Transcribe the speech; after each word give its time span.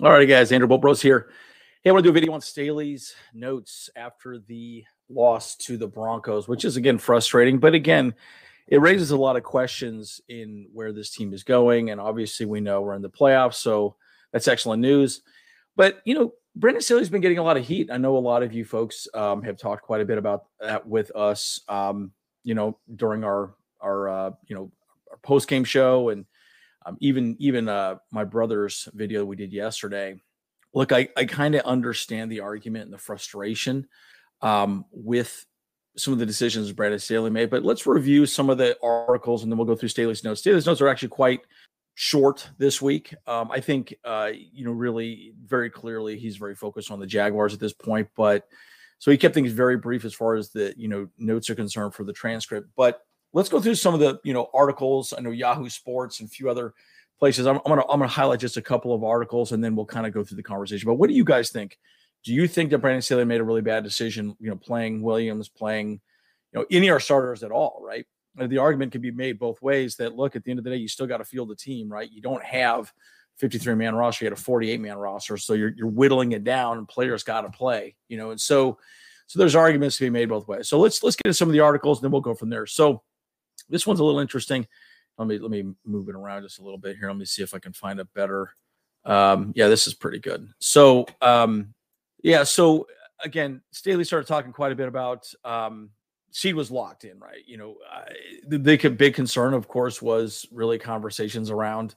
All 0.00 0.12
right, 0.12 0.28
guys. 0.28 0.52
Andrew 0.52 0.68
Bolt 0.68 0.80
Bros 0.80 1.02
here. 1.02 1.28
Hey, 1.82 1.90
I 1.90 1.92
want 1.92 2.04
to 2.04 2.06
do 2.06 2.10
a 2.10 2.12
video 2.12 2.32
on 2.32 2.40
Staley's 2.40 3.16
notes 3.34 3.90
after 3.96 4.38
the 4.38 4.84
loss 5.08 5.56
to 5.56 5.76
the 5.76 5.88
Broncos, 5.88 6.46
which 6.46 6.64
is 6.64 6.76
again 6.76 6.98
frustrating. 6.98 7.58
But 7.58 7.74
again, 7.74 8.14
it 8.68 8.80
raises 8.80 9.10
a 9.10 9.16
lot 9.16 9.34
of 9.34 9.42
questions 9.42 10.20
in 10.28 10.68
where 10.72 10.92
this 10.92 11.10
team 11.10 11.32
is 11.32 11.42
going. 11.42 11.90
And 11.90 12.00
obviously, 12.00 12.46
we 12.46 12.60
know 12.60 12.80
we're 12.80 12.94
in 12.94 13.02
the 13.02 13.10
playoffs, 13.10 13.54
so 13.54 13.96
that's 14.32 14.46
excellent 14.46 14.82
news. 14.82 15.22
But 15.74 16.00
you 16.04 16.14
know, 16.14 16.32
Brandon 16.54 16.80
Staley's 16.80 17.10
been 17.10 17.20
getting 17.20 17.38
a 17.38 17.42
lot 17.42 17.56
of 17.56 17.66
heat. 17.66 17.90
I 17.90 17.96
know 17.96 18.16
a 18.16 18.18
lot 18.18 18.44
of 18.44 18.52
you 18.52 18.64
folks 18.64 19.08
um, 19.14 19.42
have 19.42 19.58
talked 19.58 19.82
quite 19.82 20.00
a 20.00 20.04
bit 20.04 20.18
about 20.18 20.44
that 20.60 20.86
with 20.86 21.10
us. 21.16 21.60
Um, 21.68 22.12
you 22.44 22.54
know, 22.54 22.78
during 22.94 23.24
our 23.24 23.56
our 23.80 24.08
uh, 24.08 24.30
you 24.46 24.54
know 24.54 24.70
our 25.10 25.16
post 25.24 25.48
game 25.48 25.64
show 25.64 26.10
and 26.10 26.24
um, 26.86 26.96
even 27.00 27.36
even 27.38 27.68
uh, 27.68 27.96
my 28.10 28.24
brother's 28.24 28.88
video 28.94 29.24
we 29.24 29.36
did 29.36 29.52
yesterday. 29.52 30.20
Look, 30.74 30.92
I, 30.92 31.08
I 31.16 31.24
kind 31.24 31.54
of 31.54 31.62
understand 31.62 32.30
the 32.30 32.40
argument 32.40 32.84
and 32.84 32.92
the 32.92 32.98
frustration 32.98 33.88
um, 34.42 34.84
with 34.92 35.46
some 35.96 36.12
of 36.12 36.18
the 36.18 36.26
decisions 36.26 36.70
Brandon 36.72 36.98
Staley 36.98 37.30
made, 37.30 37.50
but 37.50 37.64
let's 37.64 37.86
review 37.86 38.26
some 38.26 38.50
of 38.50 38.58
the 38.58 38.76
articles 38.82 39.42
and 39.42 39.50
then 39.50 39.58
we'll 39.58 39.66
go 39.66 39.74
through 39.74 39.88
Staley's 39.88 40.22
notes. 40.22 40.40
Staley's 40.40 40.66
notes 40.66 40.80
are 40.80 40.88
actually 40.88 41.08
quite 41.08 41.40
short 41.94 42.48
this 42.58 42.80
week. 42.80 43.14
Um, 43.26 43.50
I 43.50 43.60
think, 43.60 43.94
uh, 44.04 44.30
you 44.34 44.64
know, 44.64 44.70
really 44.70 45.32
very 45.44 45.70
clearly 45.70 46.16
he's 46.16 46.36
very 46.36 46.54
focused 46.54 46.90
on 46.90 47.00
the 47.00 47.06
Jaguars 47.06 47.52
at 47.52 47.60
this 47.60 47.72
point, 47.72 48.08
but 48.16 48.46
so 49.00 49.10
he 49.10 49.16
kept 49.16 49.34
things 49.34 49.52
very 49.52 49.76
brief 49.76 50.04
as 50.04 50.14
far 50.14 50.34
as 50.34 50.50
the, 50.50 50.74
you 50.76 50.88
know, 50.88 51.08
notes 51.18 51.50
are 51.50 51.54
concerned 51.54 51.94
for 51.94 52.04
the 52.04 52.12
transcript. 52.12 52.68
But 52.76 53.00
let's 53.32 53.48
go 53.48 53.60
through 53.60 53.74
some 53.74 53.94
of 53.94 54.00
the 54.00 54.18
you 54.24 54.32
know 54.32 54.48
articles. 54.54 55.12
I 55.16 55.20
know 55.20 55.30
Yahoo 55.30 55.68
Sports 55.68 56.20
and 56.20 56.28
a 56.28 56.30
few 56.30 56.48
other 56.48 56.74
places. 57.18 57.46
I'm, 57.46 57.56
I'm 57.56 57.62
gonna 57.68 57.82
I'm 57.82 58.00
gonna 58.00 58.08
highlight 58.08 58.40
just 58.40 58.56
a 58.56 58.62
couple 58.62 58.94
of 58.94 59.04
articles 59.04 59.52
and 59.52 59.62
then 59.62 59.76
we'll 59.76 59.86
kind 59.86 60.06
of 60.06 60.12
go 60.12 60.24
through 60.24 60.36
the 60.36 60.42
conversation. 60.42 60.86
But 60.86 60.94
what 60.94 61.08
do 61.08 61.14
you 61.14 61.24
guys 61.24 61.50
think? 61.50 61.78
Do 62.24 62.32
you 62.32 62.48
think 62.48 62.70
that 62.70 62.78
Brandon 62.78 63.02
Staley 63.02 63.24
made 63.24 63.40
a 63.40 63.44
really 63.44 63.60
bad 63.60 63.84
decision? 63.84 64.36
You 64.40 64.50
know, 64.50 64.56
playing 64.56 65.02
Williams, 65.02 65.48
playing 65.48 66.00
you 66.52 66.60
know 66.60 66.66
any 66.70 66.88
of 66.88 66.94
our 66.94 67.00
starters 67.00 67.42
at 67.42 67.52
all, 67.52 67.80
right? 67.84 68.06
Uh, 68.38 68.46
the 68.46 68.58
argument 68.58 68.92
can 68.92 69.00
be 69.00 69.10
made 69.10 69.38
both 69.38 69.60
ways. 69.62 69.96
That 69.96 70.16
look 70.16 70.36
at 70.36 70.44
the 70.44 70.50
end 70.50 70.58
of 70.58 70.64
the 70.64 70.70
day, 70.70 70.76
you 70.76 70.88
still 70.88 71.06
got 71.06 71.18
to 71.18 71.24
field 71.24 71.48
the 71.48 71.56
team, 71.56 71.90
right? 71.90 72.10
You 72.10 72.22
don't 72.22 72.44
have 72.44 72.92
53 73.38 73.74
man 73.74 73.94
roster, 73.94 74.24
you 74.24 74.30
had 74.30 74.38
a 74.38 74.40
48 74.40 74.80
man 74.80 74.96
roster, 74.96 75.36
so 75.36 75.54
you're 75.54 75.72
you're 75.76 75.88
whittling 75.88 76.32
it 76.32 76.44
down, 76.44 76.78
and 76.78 76.88
players 76.88 77.22
got 77.22 77.42
to 77.42 77.50
play, 77.50 77.94
you 78.08 78.16
know, 78.16 78.30
and 78.30 78.40
so 78.40 78.78
so 79.26 79.38
there's 79.38 79.54
arguments 79.54 79.98
to 79.98 80.04
be 80.04 80.10
made 80.10 80.30
both 80.30 80.48
ways. 80.48 80.68
So 80.68 80.80
let's 80.80 81.02
let's 81.02 81.14
get 81.14 81.26
into 81.26 81.34
some 81.34 81.48
of 81.48 81.52
the 81.52 81.60
articles, 81.60 81.98
and 81.98 82.04
then 82.04 82.10
we'll 82.10 82.22
go 82.22 82.34
from 82.34 82.48
there. 82.48 82.66
So 82.66 83.02
this 83.68 83.86
one's 83.86 84.00
a 84.00 84.04
little 84.04 84.20
interesting. 84.20 84.66
Let 85.18 85.28
me 85.28 85.38
let 85.38 85.50
me 85.50 85.64
move 85.84 86.08
it 86.08 86.14
around 86.14 86.42
just 86.42 86.58
a 86.58 86.62
little 86.62 86.78
bit 86.78 86.96
here. 86.96 87.08
Let 87.08 87.16
me 87.16 87.24
see 87.24 87.42
if 87.42 87.54
I 87.54 87.58
can 87.58 87.72
find 87.72 88.00
a 88.00 88.04
better. 88.04 88.52
Um, 89.04 89.52
yeah, 89.56 89.68
this 89.68 89.86
is 89.86 89.94
pretty 89.94 90.18
good. 90.18 90.48
So 90.60 91.06
um, 91.20 91.74
yeah, 92.22 92.44
so 92.44 92.86
again, 93.24 93.62
Staley 93.72 94.04
started 94.04 94.28
talking 94.28 94.52
quite 94.52 94.72
a 94.72 94.76
bit 94.76 94.88
about 94.88 95.32
um, 95.44 95.90
seed 96.30 96.54
was 96.54 96.70
locked 96.70 97.04
in, 97.04 97.18
right? 97.18 97.42
You 97.46 97.56
know, 97.56 97.76
uh, 97.92 98.04
the 98.46 98.58
big 98.58 98.96
big 98.96 99.14
concern, 99.14 99.54
of 99.54 99.68
course, 99.68 100.00
was 100.00 100.46
really 100.52 100.78
conversations 100.78 101.50
around 101.50 101.94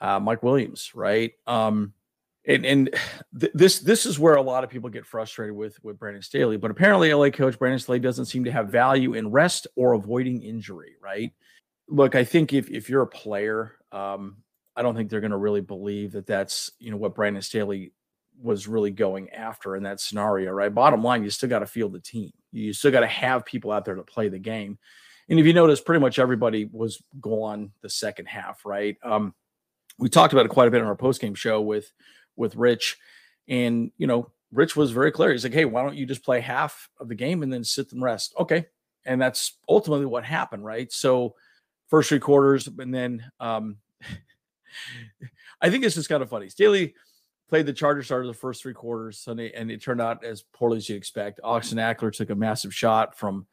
uh, 0.00 0.20
Mike 0.20 0.42
Williams, 0.42 0.92
right? 0.94 1.32
Um, 1.46 1.92
and 2.48 2.64
and 2.64 2.90
th- 3.38 3.52
this 3.54 3.80
this 3.80 4.06
is 4.06 4.18
where 4.18 4.34
a 4.34 4.42
lot 4.42 4.64
of 4.64 4.70
people 4.70 4.88
get 4.88 5.06
frustrated 5.06 5.54
with 5.54 5.78
with 5.84 5.98
Brandon 5.98 6.22
Staley. 6.22 6.56
But 6.56 6.70
apparently, 6.70 7.12
LA 7.12 7.28
coach 7.28 7.58
Brandon 7.58 7.78
Staley 7.78 8.00
doesn't 8.00 8.24
seem 8.24 8.44
to 8.44 8.50
have 8.50 8.70
value 8.70 9.14
in 9.14 9.30
rest 9.30 9.66
or 9.76 9.92
avoiding 9.92 10.42
injury. 10.42 10.96
Right? 11.00 11.32
Look, 11.88 12.14
I 12.14 12.24
think 12.24 12.52
if 12.52 12.70
if 12.70 12.88
you're 12.88 13.02
a 13.02 13.06
player, 13.06 13.76
um, 13.92 14.38
I 14.74 14.82
don't 14.82 14.96
think 14.96 15.10
they're 15.10 15.20
going 15.20 15.30
to 15.30 15.36
really 15.36 15.60
believe 15.60 16.12
that 16.12 16.26
that's 16.26 16.72
you 16.78 16.90
know 16.90 16.96
what 16.96 17.14
Brandon 17.14 17.42
Staley 17.42 17.92
was 18.40 18.66
really 18.66 18.92
going 18.92 19.30
after 19.30 19.76
in 19.76 19.82
that 19.82 20.00
scenario. 20.00 20.50
Right? 20.50 20.74
Bottom 20.74 21.04
line, 21.04 21.22
you 21.22 21.30
still 21.30 21.50
got 21.50 21.58
to 21.58 21.66
field 21.66 21.92
the 21.92 22.00
team. 22.00 22.32
You 22.50 22.72
still 22.72 22.92
got 22.92 23.00
to 23.00 23.06
have 23.06 23.44
people 23.44 23.70
out 23.70 23.84
there 23.84 23.94
to 23.94 24.02
play 24.02 24.30
the 24.30 24.38
game. 24.38 24.78
And 25.28 25.38
if 25.38 25.44
you 25.44 25.52
notice, 25.52 25.82
pretty 25.82 26.00
much 26.00 26.18
everybody 26.18 26.64
was 26.72 27.02
gone 27.20 27.72
the 27.82 27.90
second 27.90 28.24
half. 28.24 28.64
Right? 28.64 28.96
Um, 29.02 29.34
we 29.98 30.08
talked 30.08 30.32
about 30.32 30.46
it 30.46 30.50
quite 30.50 30.68
a 30.68 30.70
bit 30.70 30.80
on 30.80 30.86
our 30.86 30.96
post 30.96 31.20
game 31.20 31.34
show 31.34 31.60
with 31.60 31.92
with 32.38 32.56
Rich. 32.56 32.96
And, 33.48 33.90
you 33.98 34.06
know, 34.06 34.30
Rich 34.52 34.76
was 34.76 34.90
very 34.90 35.12
clear. 35.12 35.32
He's 35.32 35.44
like, 35.44 35.52
hey, 35.52 35.64
why 35.64 35.82
don't 35.82 35.96
you 35.96 36.06
just 36.06 36.24
play 36.24 36.40
half 36.40 36.88
of 36.98 37.08
the 37.08 37.14
game 37.14 37.42
and 37.42 37.52
then 37.52 37.64
sit 37.64 37.92
and 37.92 38.02
rest? 38.02 38.34
Okay. 38.38 38.66
And 39.04 39.20
that's 39.20 39.58
ultimately 39.68 40.06
what 40.06 40.24
happened, 40.24 40.64
right? 40.64 40.90
So, 40.92 41.34
first 41.88 42.10
three 42.10 42.18
quarters, 42.18 42.66
and 42.66 42.94
then 42.94 43.24
um, 43.40 43.76
I 45.60 45.70
think 45.70 45.82
this 45.82 45.96
is 45.96 46.06
kind 46.06 46.22
of 46.22 46.30
funny. 46.30 46.48
Staley 46.48 46.94
played 47.48 47.66
the 47.66 47.72
Charger 47.72 48.02
starter 48.02 48.26
the 48.26 48.34
first 48.34 48.62
three 48.62 48.74
quarters 48.74 49.18
Sunday, 49.18 49.52
and 49.52 49.70
it 49.70 49.82
turned 49.82 50.00
out 50.00 50.24
as 50.24 50.42
poorly 50.42 50.76
as 50.76 50.88
you'd 50.88 50.96
expect. 50.96 51.40
Austin 51.42 51.78
Ekeler 51.78 52.12
took 52.12 52.30
a 52.30 52.34
massive 52.34 52.74
shot 52.74 53.16
from 53.16 53.46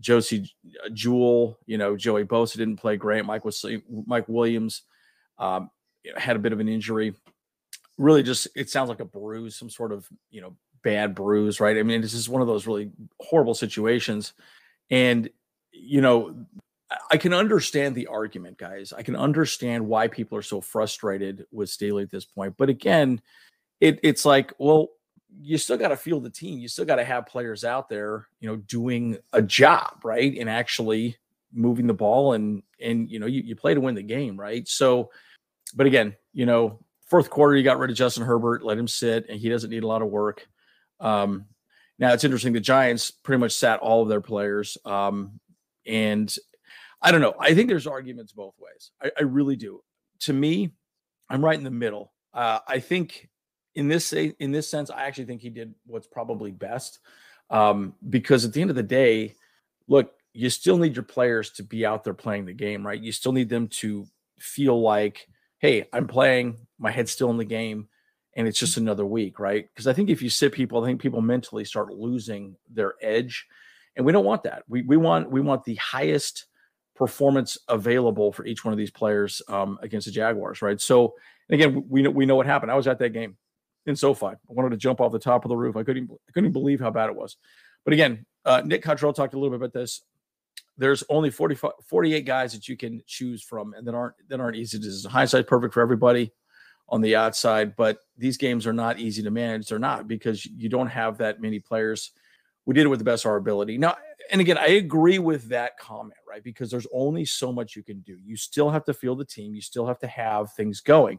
Josey 0.00 0.50
Jewell. 0.92 1.58
You 1.66 1.78
know, 1.78 1.96
Joey 1.96 2.24
Bosa 2.24 2.56
didn't 2.56 2.76
play 2.76 2.96
great. 2.96 3.24
Mike 3.24 3.44
was 3.44 3.64
Mike 4.06 4.28
Williams 4.28 4.82
um, 5.38 5.70
had 6.16 6.36
a 6.36 6.40
bit 6.40 6.52
of 6.52 6.60
an 6.60 6.68
injury 6.68 7.14
really 7.98 8.22
just 8.22 8.48
it 8.54 8.70
sounds 8.70 8.88
like 8.88 9.00
a 9.00 9.04
bruise, 9.04 9.56
some 9.56 9.68
sort 9.68 9.92
of 9.92 10.08
you 10.30 10.40
know 10.40 10.56
bad 10.82 11.14
bruise, 11.14 11.60
right? 11.60 11.76
I 11.76 11.82
mean, 11.82 12.00
this 12.00 12.14
is 12.14 12.28
one 12.28 12.40
of 12.40 12.48
those 12.48 12.66
really 12.66 12.90
horrible 13.20 13.54
situations, 13.54 14.32
and 14.90 15.28
you 15.72 16.00
know, 16.00 16.46
I 17.10 17.16
can 17.18 17.34
understand 17.34 17.94
the 17.94 18.06
argument, 18.06 18.56
guys. 18.56 18.92
I 18.92 19.02
can 19.02 19.16
understand 19.16 19.86
why 19.86 20.08
people 20.08 20.38
are 20.38 20.42
so 20.42 20.60
frustrated 20.60 21.44
with 21.50 21.68
Staley 21.68 22.04
at 22.04 22.10
this 22.10 22.24
point, 22.24 22.54
but 22.56 22.68
again, 22.70 23.20
it 23.80 24.00
it's 24.02 24.24
like, 24.24 24.52
well, 24.58 24.88
you 25.40 25.58
still 25.58 25.76
got 25.76 25.88
to 25.88 25.96
feel 25.96 26.20
the 26.20 26.30
team. 26.30 26.58
You 26.58 26.68
still 26.68 26.84
got 26.84 26.96
to 26.96 27.04
have 27.04 27.26
players 27.26 27.64
out 27.64 27.88
there, 27.88 28.26
you 28.40 28.48
know, 28.48 28.56
doing 28.56 29.18
a 29.32 29.42
job, 29.42 30.00
right, 30.04 30.36
and 30.38 30.48
actually 30.48 31.16
moving 31.52 31.86
the 31.86 31.94
ball 31.94 32.34
and 32.34 32.62
and 32.80 33.10
you 33.10 33.18
know 33.18 33.26
you, 33.26 33.40
you 33.42 33.56
play 33.56 33.74
to 33.74 33.80
win 33.80 33.94
the 33.94 34.02
game, 34.02 34.38
right? 34.38 34.66
So, 34.68 35.10
but 35.74 35.86
again, 35.86 36.16
you 36.32 36.46
know, 36.46 36.80
fourth 37.08 37.30
quarter, 37.30 37.56
you 37.56 37.62
got 37.62 37.78
rid 37.78 37.90
of 37.90 37.96
Justin 37.96 38.24
Herbert, 38.24 38.64
let 38.64 38.78
him 38.78 38.88
sit, 38.88 39.26
and 39.28 39.38
he 39.38 39.48
doesn't 39.48 39.70
need 39.70 39.82
a 39.82 39.86
lot 39.86 40.02
of 40.02 40.08
work. 40.08 40.46
Um, 41.00 41.46
now 41.98 42.12
it's 42.12 42.24
interesting. 42.24 42.52
The 42.52 42.60
Giants 42.60 43.10
pretty 43.10 43.40
much 43.40 43.52
sat 43.52 43.80
all 43.80 44.02
of 44.02 44.08
their 44.08 44.20
players, 44.20 44.78
um, 44.84 45.40
and 45.86 46.34
I 47.00 47.12
don't 47.12 47.20
know. 47.20 47.34
I 47.38 47.54
think 47.54 47.68
there's 47.68 47.86
arguments 47.86 48.32
both 48.32 48.54
ways. 48.58 48.90
I, 49.02 49.10
I 49.18 49.22
really 49.22 49.56
do. 49.56 49.82
To 50.20 50.32
me, 50.32 50.72
I'm 51.28 51.44
right 51.44 51.58
in 51.58 51.64
the 51.64 51.70
middle. 51.70 52.12
Uh, 52.32 52.60
I 52.66 52.80
think 52.80 53.28
in 53.74 53.88
this 53.88 54.12
in 54.12 54.52
this 54.52 54.68
sense, 54.68 54.90
I 54.90 55.06
actually 55.06 55.26
think 55.26 55.40
he 55.40 55.50
did 55.50 55.74
what's 55.86 56.06
probably 56.06 56.50
best 56.50 56.98
um, 57.50 57.94
because 58.08 58.44
at 58.44 58.52
the 58.52 58.60
end 58.60 58.70
of 58.70 58.76
the 58.76 58.82
day, 58.82 59.34
look, 59.86 60.12
you 60.32 60.50
still 60.50 60.78
need 60.78 60.96
your 60.96 61.04
players 61.04 61.50
to 61.50 61.62
be 61.62 61.86
out 61.86 62.04
there 62.04 62.14
playing 62.14 62.46
the 62.46 62.52
game, 62.52 62.86
right? 62.86 63.00
You 63.00 63.12
still 63.12 63.32
need 63.32 63.48
them 63.48 63.68
to 63.68 64.06
feel 64.38 64.80
like 64.80 65.28
hey, 65.58 65.86
I'm 65.92 66.06
playing, 66.06 66.56
my 66.78 66.90
head's 66.90 67.10
still 67.10 67.30
in 67.30 67.36
the 67.36 67.44
game, 67.44 67.88
and 68.36 68.46
it's 68.46 68.58
just 68.58 68.76
another 68.76 69.04
week, 69.04 69.38
right? 69.38 69.68
Because 69.68 69.86
I 69.86 69.92
think 69.92 70.10
if 70.10 70.22
you 70.22 70.30
sit 70.30 70.52
people, 70.52 70.82
I 70.82 70.86
think 70.86 71.00
people 71.00 71.20
mentally 71.20 71.64
start 71.64 71.92
losing 71.92 72.56
their 72.72 72.94
edge. 73.02 73.46
And 73.96 74.06
we 74.06 74.12
don't 74.12 74.24
want 74.24 74.44
that. 74.44 74.62
We 74.68 74.82
we 74.82 74.96
want 74.96 75.28
we 75.30 75.40
want 75.40 75.64
the 75.64 75.74
highest 75.74 76.46
performance 76.94 77.58
available 77.68 78.32
for 78.32 78.46
each 78.46 78.64
one 78.64 78.72
of 78.72 78.78
these 78.78 78.92
players 78.92 79.42
um, 79.48 79.78
against 79.82 80.06
the 80.06 80.12
Jaguars, 80.12 80.62
right? 80.62 80.80
So 80.80 81.14
again, 81.50 81.84
we 81.88 82.02
know 82.02 82.10
we 82.10 82.24
know 82.24 82.36
what 82.36 82.46
happened. 82.46 82.70
I 82.70 82.76
was 82.76 82.86
at 82.86 83.00
that 83.00 83.10
game 83.12 83.36
in 83.86 83.96
SoFi. 83.96 84.26
I 84.26 84.36
wanted 84.46 84.70
to 84.70 84.76
jump 84.76 85.00
off 85.00 85.10
the 85.10 85.18
top 85.18 85.44
of 85.44 85.48
the 85.48 85.56
roof. 85.56 85.76
I 85.76 85.82
couldn't 85.82 86.08
I 86.28 86.32
couldn't 86.32 86.52
believe 86.52 86.78
how 86.78 86.90
bad 86.90 87.10
it 87.10 87.16
was. 87.16 87.36
But 87.84 87.94
again, 87.94 88.24
uh, 88.44 88.62
Nick 88.64 88.82
Cottrell 88.82 89.12
talked 89.12 89.34
a 89.34 89.38
little 89.38 89.50
bit 89.50 89.64
about 89.64 89.72
this 89.72 90.02
there's 90.78 91.04
only 91.10 91.30
45, 91.30 91.72
48 91.84 92.24
guys 92.24 92.52
that 92.52 92.68
you 92.68 92.76
can 92.76 93.02
choose 93.06 93.42
from 93.42 93.74
and 93.74 93.86
that 93.86 93.94
aren't 93.94 94.14
that 94.28 94.40
aren't 94.40 94.56
easy. 94.56 94.78
To 94.78 95.08
hindsight 95.08 95.46
perfect 95.46 95.74
for 95.74 95.80
everybody 95.80 96.32
on 96.88 97.02
the 97.02 97.14
outside 97.14 97.76
but 97.76 97.98
these 98.16 98.38
games 98.38 98.66
are 98.66 98.72
not 98.72 98.98
easy 98.98 99.22
to 99.22 99.30
manage. 99.30 99.68
They're 99.68 99.78
not 99.78 100.08
because 100.08 100.46
you 100.46 100.68
don't 100.68 100.86
have 100.86 101.18
that 101.18 101.40
many 101.40 101.58
players. 101.58 102.12
We 102.64 102.74
did 102.74 102.86
it 102.86 102.88
with 102.88 103.00
the 103.00 103.04
best 103.04 103.24
of 103.24 103.30
our 103.30 103.36
ability. 103.36 103.76
Now 103.78 103.96
and 104.30 104.40
again 104.40 104.58
i 104.58 104.66
agree 104.66 105.18
with 105.18 105.48
that 105.48 105.78
comment 105.78 106.18
right? 106.28 106.42
Because 106.42 106.70
there's 106.70 106.86
only 106.92 107.24
so 107.24 107.52
much 107.52 107.74
you 107.74 107.82
can 107.82 108.00
do. 108.00 108.16
You 108.24 108.36
still 108.36 108.70
have 108.70 108.84
to 108.84 108.94
feel 108.94 109.16
the 109.16 109.24
team. 109.24 109.54
You 109.54 109.60
still 109.60 109.86
have 109.86 109.98
to 110.00 110.06
have 110.06 110.52
things 110.52 110.80
going. 110.80 111.18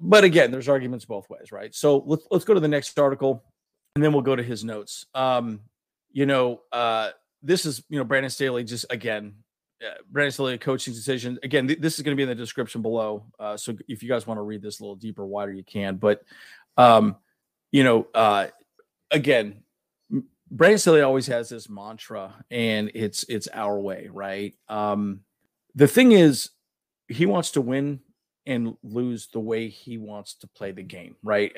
But 0.00 0.24
again 0.24 0.50
there's 0.50 0.68
arguments 0.68 1.04
both 1.04 1.28
ways 1.30 1.52
right? 1.52 1.74
So 1.74 2.02
let's 2.06 2.26
let's 2.30 2.44
go 2.44 2.54
to 2.54 2.60
the 2.60 2.68
next 2.68 2.98
article 2.98 3.44
and 3.94 4.04
then 4.04 4.12
we'll 4.12 4.22
go 4.22 4.36
to 4.36 4.42
his 4.42 4.64
notes. 4.64 5.06
Um 5.14 5.60
you 6.12 6.26
know 6.26 6.62
uh 6.72 7.10
this 7.44 7.66
is 7.66 7.82
you 7.88 7.98
know 7.98 8.04
Brandon 8.04 8.30
Staley 8.30 8.64
just 8.64 8.86
again 8.90 9.34
uh, 9.84 9.94
Brandon 10.10 10.32
Staley 10.32 10.58
coaching 10.58 10.94
decision 10.94 11.38
again 11.42 11.68
th- 11.68 11.80
this 11.80 11.96
is 11.96 12.02
going 12.02 12.14
to 12.14 12.16
be 12.16 12.22
in 12.22 12.28
the 12.28 12.34
description 12.34 12.82
below 12.82 13.24
uh, 13.38 13.56
so 13.56 13.76
if 13.88 14.02
you 14.02 14.08
guys 14.08 14.26
want 14.26 14.38
to 14.38 14.42
read 14.42 14.62
this 14.62 14.80
a 14.80 14.82
little 14.82 14.96
deeper 14.96 15.24
wider 15.24 15.52
you 15.52 15.64
can 15.64 15.96
but 15.96 16.22
um 16.76 17.16
you 17.70 17.84
know 17.84 18.06
uh 18.14 18.46
again 19.10 19.62
Brandon 20.50 20.78
Staley 20.78 21.02
always 21.02 21.26
has 21.26 21.48
this 21.48 21.68
mantra 21.68 22.34
and 22.50 22.90
it's 22.94 23.24
it's 23.28 23.48
our 23.52 23.78
way 23.78 24.08
right 24.12 24.54
um 24.68 25.20
the 25.74 25.88
thing 25.88 26.12
is 26.12 26.50
he 27.08 27.26
wants 27.26 27.52
to 27.52 27.60
win 27.60 28.00
and 28.46 28.76
lose 28.82 29.28
the 29.28 29.40
way 29.40 29.68
he 29.68 29.98
wants 29.98 30.34
to 30.34 30.46
play 30.46 30.72
the 30.72 30.82
game, 30.82 31.16
right? 31.22 31.56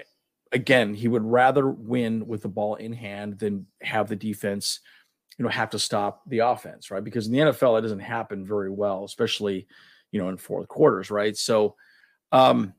Again, 0.52 0.94
he 0.94 1.08
would 1.08 1.24
rather 1.24 1.68
win 1.68 2.26
with 2.26 2.42
the 2.42 2.48
ball 2.48 2.76
in 2.76 2.92
hand 2.92 3.38
than 3.38 3.66
have 3.82 4.08
the 4.08 4.16
defense, 4.16 4.80
you 5.38 5.44
know, 5.44 5.50
have 5.50 5.70
to 5.70 5.78
stop 5.78 6.22
the 6.28 6.40
offense, 6.40 6.90
right? 6.90 7.04
Because 7.04 7.26
in 7.26 7.32
the 7.32 7.38
NFL, 7.38 7.78
it 7.78 7.82
doesn't 7.82 7.98
happen 7.98 8.44
very 8.44 8.70
well, 8.70 9.04
especially, 9.04 9.66
you 10.10 10.20
know, 10.20 10.28
in 10.28 10.36
fourth 10.36 10.68
quarters, 10.68 11.10
right? 11.10 11.36
So, 11.36 11.76
um, 12.32 12.74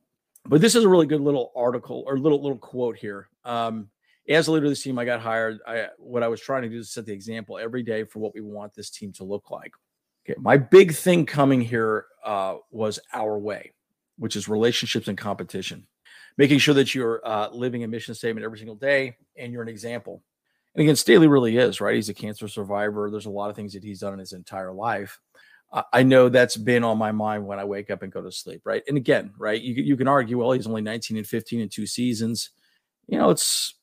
but 0.46 0.62
this 0.62 0.76
is 0.76 0.84
a 0.84 0.90
really 0.90 1.08
good 1.08 1.22
little 1.22 1.52
article 1.56 2.04
or 2.08 2.18
little 2.18 2.42
little 2.42 2.58
quote 2.58 2.98
here. 2.98 3.30
Um, 3.46 3.90
as 4.30 4.48
a 4.48 4.52
leader 4.52 4.66
of 4.66 4.72
this 4.72 4.84
team, 4.84 5.00
I 5.00 5.06
got 5.06 5.22
hired. 5.22 5.60
I 5.68 5.88
what 5.98 6.24
I 6.24 6.28
was 6.28 6.42
trying 6.42 6.64
to 6.64 6.70
do 6.70 6.80
is 6.80 6.90
set 6.90 7.06
the 7.06 7.14
example 7.14 7.58
every 7.58 7.84
day 7.84 8.04
for 8.04 8.20
what 8.20 8.34
we 8.34 8.42
want 8.42 8.74
this 8.74 8.90
team 8.90 9.12
to 9.14 9.24
look 9.24 9.52
like. 9.52 9.74
Okay, 10.26 10.38
my 10.40 10.58
big 10.58 10.94
thing 10.94 11.26
coming 11.26 11.62
here 11.62 12.06
uh, 12.26 12.56
was 12.72 13.00
our 13.14 13.38
way 13.38 13.74
which 14.18 14.36
is 14.36 14.48
relationships 14.48 15.08
and 15.08 15.18
competition. 15.18 15.88
Making 16.38 16.60
sure 16.60 16.74
that 16.76 16.94
you're 16.94 17.22
uh, 17.26 17.50
living 17.50 17.84
a 17.84 17.88
mission 17.88 18.14
statement 18.14 18.44
every 18.44 18.58
single 18.58 18.76
day 18.76 19.18
and 19.38 19.52
you're 19.52 19.62
an 19.62 19.70
example. 19.70 20.24
And 20.78 20.84
again, 20.84 20.96
Staley 20.96 21.28
really 21.28 21.58
is, 21.58 21.82
right? 21.82 21.96
He's 21.96 22.08
a 22.08 22.14
cancer 22.14 22.48
survivor. 22.48 23.10
There's 23.10 23.26
a 23.26 23.32
lot 23.32 23.50
of 23.50 23.56
things 23.56 23.74
that 23.74 23.84
he's 23.84 24.02
done 24.02 24.14
in 24.14 24.20
his 24.20 24.34
entire 24.34 24.72
life. 24.72 25.20
I 25.92 26.04
know 26.04 26.30
that's 26.30 26.56
been 26.56 26.84
on 26.84 27.00
my 27.00 27.12
mind 27.12 27.48
when 27.48 27.58
I 27.58 27.64
wake 27.64 27.90
up 27.90 28.04
and 28.04 28.12
go 28.12 28.22
to 28.22 28.32
sleep, 28.32 28.62
right? 28.64 28.84
And 28.88 28.96
again, 28.96 29.34
right, 29.40 29.60
you, 29.60 29.74
you 29.74 29.98
can 29.98 30.08
argue, 30.08 30.38
well, 30.38 30.52
he's 30.52 30.68
only 30.68 30.84
19 30.84 31.18
and 31.18 31.26
15 31.26 31.62
in 31.62 31.70
two 31.70 31.88
seasons. 31.88 32.52
You 33.08 33.18
know, 33.18 33.32
it's, 33.32 33.74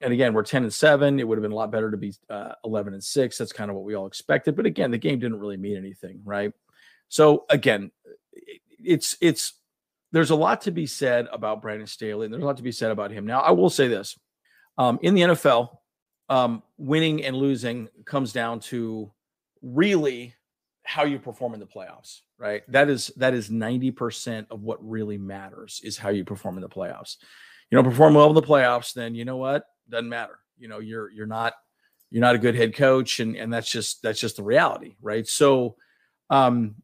and 0.00 0.12
again, 0.12 0.34
we're 0.34 0.42
10 0.42 0.64
and 0.64 0.74
7. 0.74 1.20
It 1.20 1.28
would 1.28 1.38
have 1.38 1.42
been 1.42 1.52
a 1.52 1.54
lot 1.54 1.70
better 1.70 1.88
to 1.88 1.96
be 1.96 2.14
uh, 2.28 2.54
11 2.64 2.94
and 2.94 3.04
6. 3.04 3.38
That's 3.38 3.52
kind 3.52 3.70
of 3.70 3.76
what 3.76 3.84
we 3.84 3.94
all 3.94 4.08
expected. 4.08 4.56
But 4.56 4.66
again, 4.66 4.90
the 4.90 4.98
game 4.98 5.20
didn't 5.20 5.38
really 5.38 5.56
mean 5.56 5.76
anything, 5.76 6.20
right? 6.24 6.52
So 7.08 7.44
again, 7.48 7.92
it's, 8.84 9.16
it's, 9.20 9.54
there's 10.10 10.30
a 10.30 10.36
lot 10.36 10.62
to 10.62 10.72
be 10.72 10.86
said 10.86 11.28
about 11.32 11.62
Brandon 11.62 11.86
Staley, 11.86 12.24
and 12.24 12.34
there's 12.34 12.42
a 12.42 12.46
lot 12.46 12.56
to 12.56 12.64
be 12.64 12.72
said 12.72 12.90
about 12.90 13.12
him. 13.12 13.24
Now, 13.24 13.40
I 13.40 13.52
will 13.52 13.70
say 13.70 13.86
this: 13.86 14.18
um, 14.76 14.98
in 15.02 15.14
the 15.14 15.20
NFL, 15.20 15.76
um, 16.30 16.62
winning 16.78 17.24
and 17.24 17.36
losing 17.36 17.88
comes 18.06 18.32
down 18.32 18.60
to 18.60 19.12
really 19.60 20.34
how 20.84 21.04
you 21.04 21.18
perform 21.18 21.52
in 21.54 21.60
the 21.60 21.66
playoffs, 21.66 22.20
right? 22.38 22.62
That 22.68 22.88
is 22.88 23.08
that 23.16 23.34
is 23.34 23.50
ninety 23.50 23.90
percent 23.90 24.46
of 24.50 24.62
what 24.62 24.78
really 24.88 25.18
matters 25.18 25.80
is 25.84 25.98
how 25.98 26.08
you 26.08 26.24
perform 26.24 26.56
in 26.56 26.62
the 26.62 26.68
playoffs. 26.68 27.16
You 27.70 27.76
know, 27.76 27.82
perform 27.84 28.14
well 28.14 28.28
in 28.28 28.34
the 28.34 28.42
playoffs, 28.42 28.94
then 28.94 29.14
you 29.14 29.24
know 29.24 29.36
what 29.36 29.64
doesn't 29.90 30.08
matter. 30.08 30.38
You 30.56 30.68
know, 30.68 30.78
you're 30.78 31.10
you're 31.10 31.26
not 31.26 31.54
you're 32.10 32.20
not 32.20 32.36
a 32.36 32.38
good 32.38 32.54
head 32.54 32.74
coach, 32.74 33.20
and 33.20 33.36
and 33.36 33.52
that's 33.52 33.70
just 33.70 34.02
that's 34.02 34.20
just 34.20 34.36
the 34.36 34.42
reality, 34.42 34.96
right? 35.02 35.26
So, 35.26 35.76
um, 36.30 36.76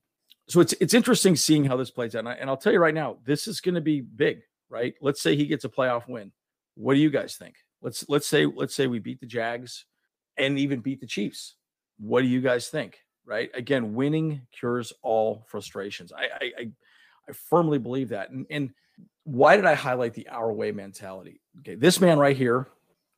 so 0.49 0.61
it's 0.61 0.75
it's 0.81 0.95
interesting 0.95 1.37
seeing 1.37 1.65
how 1.65 1.77
this 1.77 1.91
plays 1.91 2.15
out. 2.15 2.21
And, 2.21 2.29
I, 2.29 2.33
and 2.35 2.51
I'll 2.51 2.57
tell 2.57 2.73
you 2.73 2.81
right 2.81 2.95
now, 2.95 3.19
this 3.25 3.47
is 3.47 3.61
going 3.61 3.77
to 3.77 3.81
be 3.81 4.01
big, 4.01 4.43
right? 4.69 4.95
Let's 5.01 5.23
say 5.23 5.37
he 5.37 5.47
gets 5.47 5.65
a 5.65 5.69
playoff 5.69 6.09
win. 6.09 6.33
What 6.75 6.95
do 6.95 7.01
you 7.01 7.11
guys 7.11 7.37
think? 7.37 7.55
Let's 7.87 8.05
let's 8.09 8.27
say 8.27 8.47
let's 8.47 8.75
say 8.75 8.89
we 8.89 8.99
beat 8.99 9.21
the 9.21 9.27
Jags 9.27 9.85
and 10.37 10.59
even 10.59 10.81
beat 10.81 11.01
the 11.01 11.07
Chiefs. 11.07 11.55
What 12.01 12.23
do 12.23 12.27
you 12.27 12.41
guys 12.41 12.67
think? 12.67 12.99
Right? 13.25 13.49
Again, 13.55 13.95
winning 13.95 14.43
cures 14.51 14.93
all 15.03 15.45
frustrations. 15.47 16.13
I 16.13 16.25
I, 16.25 16.53
I, 16.59 16.71
I 17.29 17.33
firmly 17.33 17.79
believe 17.79 18.09
that. 18.09 18.31
And, 18.31 18.45
and 18.51 18.71
why 19.23 19.55
did 19.55 19.67
I 19.67 19.75
highlight 19.75 20.15
the 20.15 20.27
our 20.29 20.53
way 20.53 20.73
mentality? 20.73 21.41
Okay, 21.61 21.77
this 21.77 22.01
man 22.01 22.19
right 22.19 22.37
here 22.37 22.67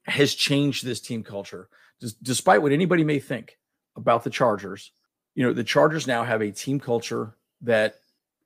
has 0.04 0.34
changed 0.34 0.84
this 0.84 1.00
team 1.00 1.24
culture. 1.24 1.70
despite 2.22 2.60
what 2.60 2.72
anybody 2.72 3.04
may 3.04 3.20
think 3.20 3.56
about 3.96 4.22
the 4.22 4.30
Chargers, 4.30 4.92
you 5.38 5.46
know 5.46 5.52
the 5.54 5.64
chargers 5.64 6.08
now 6.08 6.24
have 6.24 6.42
a 6.42 6.50
team 6.50 6.78
culture 6.78 7.36
that 7.62 7.94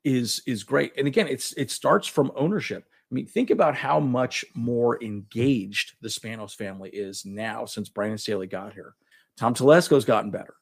is 0.03 0.43
is 0.45 0.63
great 0.63 0.93
and 0.95 1.07
again 1.07 1.27
it's 1.27 1.51
it 1.53 1.71
starts 1.71 2.07
from 2.07 2.31
ownership 2.35 2.85
i 3.13 3.15
mean 3.15 3.27
think 3.27 3.49
about 3.49 3.75
how 3.75 3.99
much 3.99 4.43
more 4.55 5.01
engaged 5.03 5.93
the 6.01 6.09
spanos 6.09 6.55
family 6.55 6.89
is 6.89 7.25
now 7.25 7.65
since 7.65 7.89
brandon 7.89 8.17
staley 8.17 8.47
got 8.47 8.73
here 8.73 8.95
tom 9.37 9.53
telesco's 9.53 10.05
gotten 10.05 10.31
better 10.31 10.55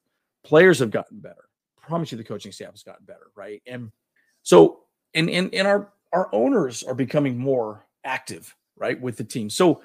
players 0.43 0.79
have 0.79 0.91
gotten 0.91 1.19
better 1.19 1.45
I 1.81 1.87
promise 1.87 2.11
you 2.11 2.17
the 2.17 2.23
coaching 2.23 2.51
staff 2.51 2.71
has 2.71 2.83
gotten 2.83 3.05
better 3.05 3.31
right 3.35 3.61
and 3.65 3.91
so 4.43 4.81
and 5.13 5.29
and, 5.29 5.53
and 5.53 5.67
our 5.67 5.93
our 6.13 6.29
owners 6.33 6.83
are 6.83 6.93
becoming 6.93 7.37
more 7.37 7.85
active 8.03 8.53
right 8.75 8.99
with 8.99 9.17
the 9.17 9.23
team 9.23 9.49
so 9.49 9.81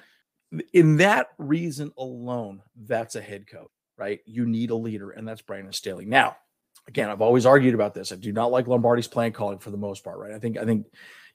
in 0.73 0.97
that 0.97 1.27
reason 1.37 1.91
alone 1.97 2.61
that's 2.75 3.15
a 3.15 3.21
head 3.21 3.47
coach 3.47 3.69
right? 3.97 4.19
You 4.25 4.45
need 4.45 4.69
a 4.69 4.75
leader, 4.75 5.11
and 5.11 5.27
that's 5.27 5.41
Brandon 5.41 5.73
Staley. 5.73 6.05
Now, 6.05 6.37
again, 6.87 7.09
I've 7.09 7.21
always 7.21 7.45
argued 7.45 7.73
about 7.73 7.93
this. 7.93 8.11
I 8.11 8.15
do 8.15 8.31
not 8.31 8.51
like 8.51 8.67
Lombardi's 8.67 9.07
plan 9.07 9.31
calling 9.31 9.59
for 9.59 9.71
the 9.71 9.77
most 9.77 10.03
part, 10.03 10.19
right? 10.19 10.31
I 10.31 10.39
think 10.39 10.57
I 10.57 10.65
think 10.65 10.85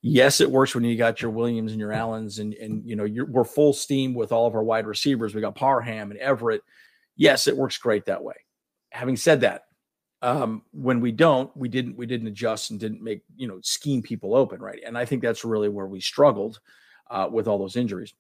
yes, 0.03 0.41
it 0.41 0.51
works 0.51 0.75
when 0.75 0.85
you 0.85 0.97
got 0.97 1.23
your 1.23 1.31
Williams 1.31 1.73
and 1.73 1.81
your 1.81 1.93
Allens, 1.93 2.39
and 2.39 2.55
and 2.55 2.85
you 2.85 2.97
know 2.97 3.07
we're 3.29 3.45
full 3.45 3.73
steam 3.73 4.15
with 4.15 4.33
all 4.33 4.47
of 4.47 4.55
our 4.55 4.63
wide 4.63 4.87
receivers. 4.87 5.35
We 5.35 5.41
got 5.41 5.55
Parham 5.55 6.11
and 6.11 6.21
Everett. 6.21 6.63
Yes, 7.17 7.47
it 7.47 7.57
works 7.57 7.79
great 7.79 8.07
that 8.07 8.23
way. 8.23 8.35
Having 8.91 9.17
said 9.17 9.41
that, 9.43 9.65
um, 10.21 10.63
when 10.73 11.01
we 11.01 11.13
don't, 11.13 11.55
we 11.57 11.69
didn't 11.69 11.97
we 11.97 12.07
didn't 12.07 12.29
adjust 12.29 12.71
and 12.71 12.79
didn't 12.79 13.03
make 13.03 13.23
you 13.37 13.49
know 13.49 13.61
scheme 13.63 14.03
people 14.03 14.35
open, 14.35 14.61
right? 14.61 14.83
And 14.85 14.99
I 14.99 15.05
think 15.05 15.23
that's 15.23 15.45
really 15.45 15.69
where 15.69 15.87
we 15.87 16.01
struggled 16.01 16.61
uh, 17.11 17.29
with 17.31 17.49
all 17.49 17.59
those 17.59 17.77
injuries 17.77 18.15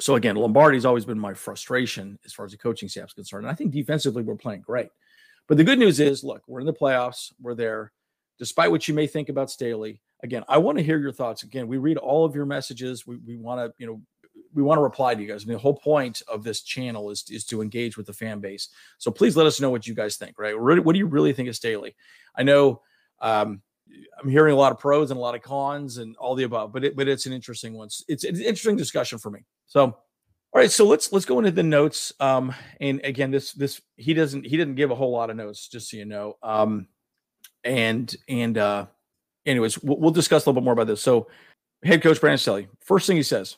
so 0.00 0.14
again, 0.14 0.36
Lombardi's 0.36 0.84
always 0.84 1.04
been 1.04 1.18
my 1.18 1.34
frustration 1.34 2.18
as 2.24 2.32
far 2.32 2.46
as 2.46 2.52
the 2.52 2.58
coaching 2.58 2.88
staff 2.88 3.08
is 3.08 3.12
concerned. 3.12 3.44
And 3.44 3.52
I 3.52 3.54
think 3.54 3.72
defensively 3.72 4.22
we're 4.22 4.36
playing 4.36 4.62
great. 4.62 4.88
But 5.48 5.56
the 5.56 5.64
good 5.64 5.78
news 5.78 6.00
is, 6.00 6.24
look, 6.24 6.42
we're 6.46 6.60
in 6.60 6.66
the 6.66 6.72
playoffs. 6.72 7.32
We're 7.40 7.54
there. 7.54 7.92
Despite 8.38 8.70
what 8.70 8.88
you 8.88 8.94
may 8.94 9.06
think 9.06 9.28
about 9.28 9.50
Staley, 9.50 10.00
again, 10.22 10.44
I 10.48 10.58
want 10.58 10.78
to 10.78 10.84
hear 10.84 10.98
your 10.98 11.12
thoughts. 11.12 11.42
Again, 11.42 11.68
we 11.68 11.78
read 11.78 11.96
all 11.96 12.24
of 12.24 12.34
your 12.34 12.46
messages. 12.46 13.06
We, 13.06 13.18
we 13.18 13.36
want 13.36 13.60
to, 13.60 13.74
you 13.78 13.86
know, 13.86 14.00
we 14.54 14.62
want 14.62 14.78
to 14.78 14.82
reply 14.82 15.14
to 15.14 15.20
you 15.20 15.28
guys. 15.28 15.44
I 15.44 15.46
mean, 15.46 15.54
the 15.54 15.62
whole 15.62 15.76
point 15.76 16.22
of 16.28 16.44
this 16.44 16.62
channel 16.62 17.10
is, 17.10 17.24
is 17.30 17.44
to 17.46 17.62
engage 17.62 17.96
with 17.96 18.06
the 18.06 18.12
fan 18.12 18.40
base. 18.40 18.68
So 18.98 19.10
please 19.10 19.36
let 19.36 19.46
us 19.46 19.60
know 19.60 19.70
what 19.70 19.86
you 19.86 19.94
guys 19.94 20.16
think, 20.16 20.38
right? 20.38 20.58
What 20.58 20.92
do 20.92 20.98
you 20.98 21.06
really 21.06 21.32
think 21.32 21.48
of 21.48 21.56
Staley? 21.56 21.94
I 22.36 22.42
know 22.42 22.82
um, 23.20 23.62
I'm 24.20 24.28
hearing 24.28 24.52
a 24.52 24.56
lot 24.56 24.72
of 24.72 24.78
pros 24.78 25.10
and 25.10 25.18
a 25.18 25.20
lot 25.20 25.34
of 25.34 25.42
cons 25.42 25.98
and 25.98 26.16
all 26.16 26.34
the 26.34 26.44
above, 26.44 26.72
but 26.72 26.84
it, 26.84 26.96
but 26.96 27.08
it's 27.08 27.26
an 27.26 27.32
interesting 27.32 27.74
one. 27.74 27.86
It's, 27.86 28.04
it's 28.08 28.24
an 28.24 28.36
interesting 28.36 28.76
discussion 28.76 29.18
for 29.18 29.30
me. 29.30 29.40
So, 29.66 29.82
all 29.84 30.60
right, 30.60 30.70
so 30.70 30.86
let's 30.86 31.12
let's 31.12 31.24
go 31.24 31.38
into 31.38 31.50
the 31.50 31.62
notes. 31.62 32.12
Um, 32.20 32.54
and 32.78 33.00
again, 33.04 33.30
this 33.30 33.52
this 33.52 33.80
he 33.96 34.12
doesn't 34.12 34.44
he 34.44 34.58
didn't 34.58 34.74
give 34.74 34.90
a 34.90 34.94
whole 34.94 35.10
lot 35.10 35.30
of 35.30 35.36
notes, 35.36 35.66
just 35.66 35.90
so 35.90 35.96
you 35.96 36.04
know. 36.04 36.36
Um, 36.42 36.88
and 37.64 38.14
and 38.28 38.58
uh, 38.58 38.86
anyways, 39.46 39.78
we'll, 39.82 39.98
we'll 39.98 40.10
discuss 40.10 40.44
a 40.44 40.48
little 40.48 40.60
bit 40.60 40.64
more 40.64 40.74
about 40.74 40.86
this. 40.86 41.02
So, 41.02 41.28
head 41.84 42.02
coach 42.02 42.20
Brandon 42.20 42.38
Staley, 42.38 42.68
first 42.80 43.06
thing 43.06 43.16
he 43.16 43.22
says, 43.22 43.56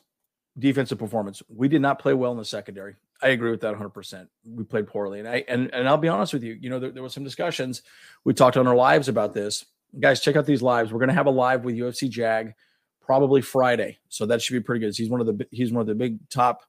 defensive 0.57 0.99
performance. 0.99 1.41
We 1.49 1.67
did 1.67 1.81
not 1.81 1.99
play 1.99 2.13
well 2.13 2.31
in 2.31 2.37
the 2.37 2.45
secondary. 2.45 2.95
I 3.21 3.29
agree 3.29 3.51
with 3.51 3.61
that 3.61 3.69
100. 3.69 3.89
percent 3.89 4.29
We 4.45 4.63
played 4.63 4.87
poorly, 4.87 5.19
and 5.19 5.27
I 5.27 5.43
and 5.47 5.73
and 5.73 5.87
I'll 5.87 5.97
be 5.97 6.07
honest 6.07 6.33
with 6.33 6.43
you. 6.43 6.57
You 6.59 6.69
know, 6.69 6.79
there, 6.79 6.91
there 6.91 7.03
was 7.03 7.13
some 7.13 7.23
discussions. 7.23 7.81
We 8.23 8.33
talked 8.33 8.57
on 8.57 8.67
our 8.67 8.75
lives 8.75 9.07
about 9.07 9.33
this 9.33 9.65
guys, 9.99 10.21
check 10.21 10.35
out 10.35 10.45
these 10.45 10.61
lives. 10.61 10.91
We're 10.91 10.99
going 10.99 11.09
to 11.09 11.15
have 11.15 11.27
a 11.27 11.31
live 11.31 11.63
with 11.63 11.75
UFC 11.75 12.09
Jag 12.09 12.53
probably 13.01 13.41
Friday, 13.41 13.99
so 14.09 14.25
that 14.25 14.41
should 14.41 14.53
be 14.53 14.61
pretty 14.61 14.85
good. 14.85 14.95
He's 14.95 15.09
one 15.09 15.21
of 15.21 15.27
the 15.27 15.47
he's 15.51 15.71
one 15.71 15.81
of 15.81 15.87
the 15.87 15.95
big 15.95 16.29
top 16.29 16.63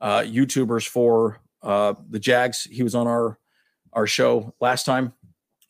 uh, 0.00 0.20
YouTubers 0.20 0.86
for 0.86 1.40
uh, 1.62 1.94
the 2.08 2.18
Jags. 2.18 2.64
He 2.64 2.82
was 2.82 2.94
on 2.94 3.06
our 3.06 3.38
our 3.92 4.06
show 4.06 4.54
last 4.60 4.84
time. 4.84 5.12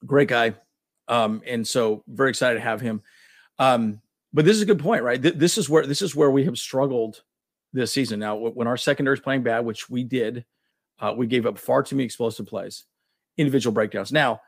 Great 0.07 0.29
guy, 0.29 0.55
um, 1.11 1.43
and 1.47 1.67
so 1.67 2.03
very 2.07 2.31
excited 2.31 2.55
to 2.55 2.61
have 2.65 2.81
him. 2.81 3.03
Um, 3.59 4.01
but 4.33 4.45
this 4.45 4.57
is 4.57 4.63
a 4.63 4.67
good 4.67 4.79
point, 4.79 5.03
right? 5.03 5.21
Th- 5.21 5.35
this 5.35 5.59
is 5.59 5.69
where 5.69 5.85
this 5.85 6.01
is 6.01 6.17
where 6.17 6.31
we 6.31 6.45
have 6.45 6.57
struggled 6.57 7.23
this 7.73 7.93
season. 7.93 8.21
Now, 8.21 8.37
when 8.37 8.67
our 8.67 8.77
secondary 8.77 9.15
is 9.15 9.21
playing 9.21 9.43
bad, 9.43 9.65
which 9.65 9.91
we 9.91 10.05
did, 10.05 10.45
uh, 11.01 11.13
we 11.15 11.27
gave 11.27 11.47
up 11.47 11.59
far 11.59 11.83
too 11.83 11.97
many 11.97 12.05
explosive 12.05 12.47
plays, 12.47 12.85
individual 13.37 13.75
breakdowns. 13.75 14.13
Now, 14.13 14.41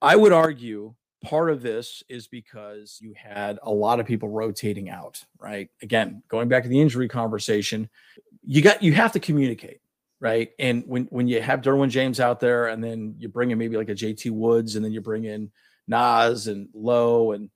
I 0.00 0.14
would 0.14 0.32
argue 0.32 0.94
part 1.24 1.50
of 1.50 1.62
this 1.62 2.02
is 2.08 2.26
because 2.26 2.98
you 3.00 3.14
had 3.16 3.58
a 3.62 3.70
lot 3.70 4.00
of 4.00 4.06
people 4.06 4.28
rotating 4.28 4.90
out, 4.90 5.22
right? 5.38 5.70
Again, 5.80 6.22
going 6.28 6.48
back 6.48 6.64
to 6.64 6.68
the 6.68 6.80
injury 6.80 7.08
conversation, 7.08 7.88
you 8.44 8.60
got 8.60 8.82
you 8.82 8.92
have 8.92 9.12
to 9.12 9.20
communicate, 9.20 9.80
right? 10.20 10.50
And 10.58 10.84
when 10.86 11.04
when 11.06 11.26
you 11.26 11.40
have 11.40 11.62
Derwin 11.62 11.88
James 11.88 12.20
out 12.20 12.38
there, 12.38 12.66
and 12.68 12.84
then 12.84 13.14
you 13.18 13.28
bring 13.28 13.50
in 13.50 13.56
maybe 13.56 13.78
like 13.78 13.88
a 13.88 13.94
JT 13.94 14.30
Woods, 14.30 14.76
and 14.76 14.84
then 14.84 14.92
you 14.92 15.00
bring 15.00 15.24
in 15.24 15.50
Nas 15.88 16.46
and 16.46 16.68
Lowe, 16.74 17.32
and 17.32 17.50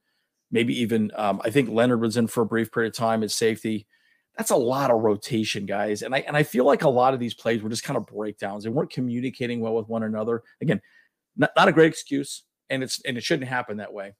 maybe 0.50 0.80
even 0.80 1.10
um, 1.14 1.40
I 1.44 1.50
think 1.50 1.68
Leonard 1.68 2.00
was 2.00 2.16
in 2.16 2.26
for 2.26 2.42
a 2.42 2.46
brief 2.46 2.72
period 2.72 2.92
of 2.92 2.96
time 2.96 3.22
at 3.22 3.30
safety. 3.30 3.86
That's 4.36 4.50
a 4.50 4.56
lot 4.56 4.90
of 4.90 5.00
rotation, 5.00 5.64
guys. 5.66 6.02
And 6.02 6.14
I 6.14 6.18
and 6.20 6.36
I 6.36 6.42
feel 6.42 6.64
like 6.64 6.82
a 6.82 6.88
lot 6.88 7.14
of 7.14 7.20
these 7.20 7.34
plays 7.34 7.62
were 7.62 7.70
just 7.70 7.84
kind 7.84 7.96
of 7.96 8.06
breakdowns. 8.06 8.64
They 8.64 8.70
weren't 8.70 8.90
communicating 8.90 9.60
well 9.60 9.74
with 9.74 9.88
one 9.88 10.02
another. 10.02 10.42
Again, 10.60 10.80
not, 11.36 11.50
not 11.56 11.68
a 11.68 11.72
great 11.72 11.88
excuse 11.88 12.42
and 12.70 12.82
it's 12.82 13.00
and 13.04 13.16
it 13.16 13.24
shouldn't 13.24 13.48
happen 13.48 13.78
that 13.78 13.92
way. 13.92 14.14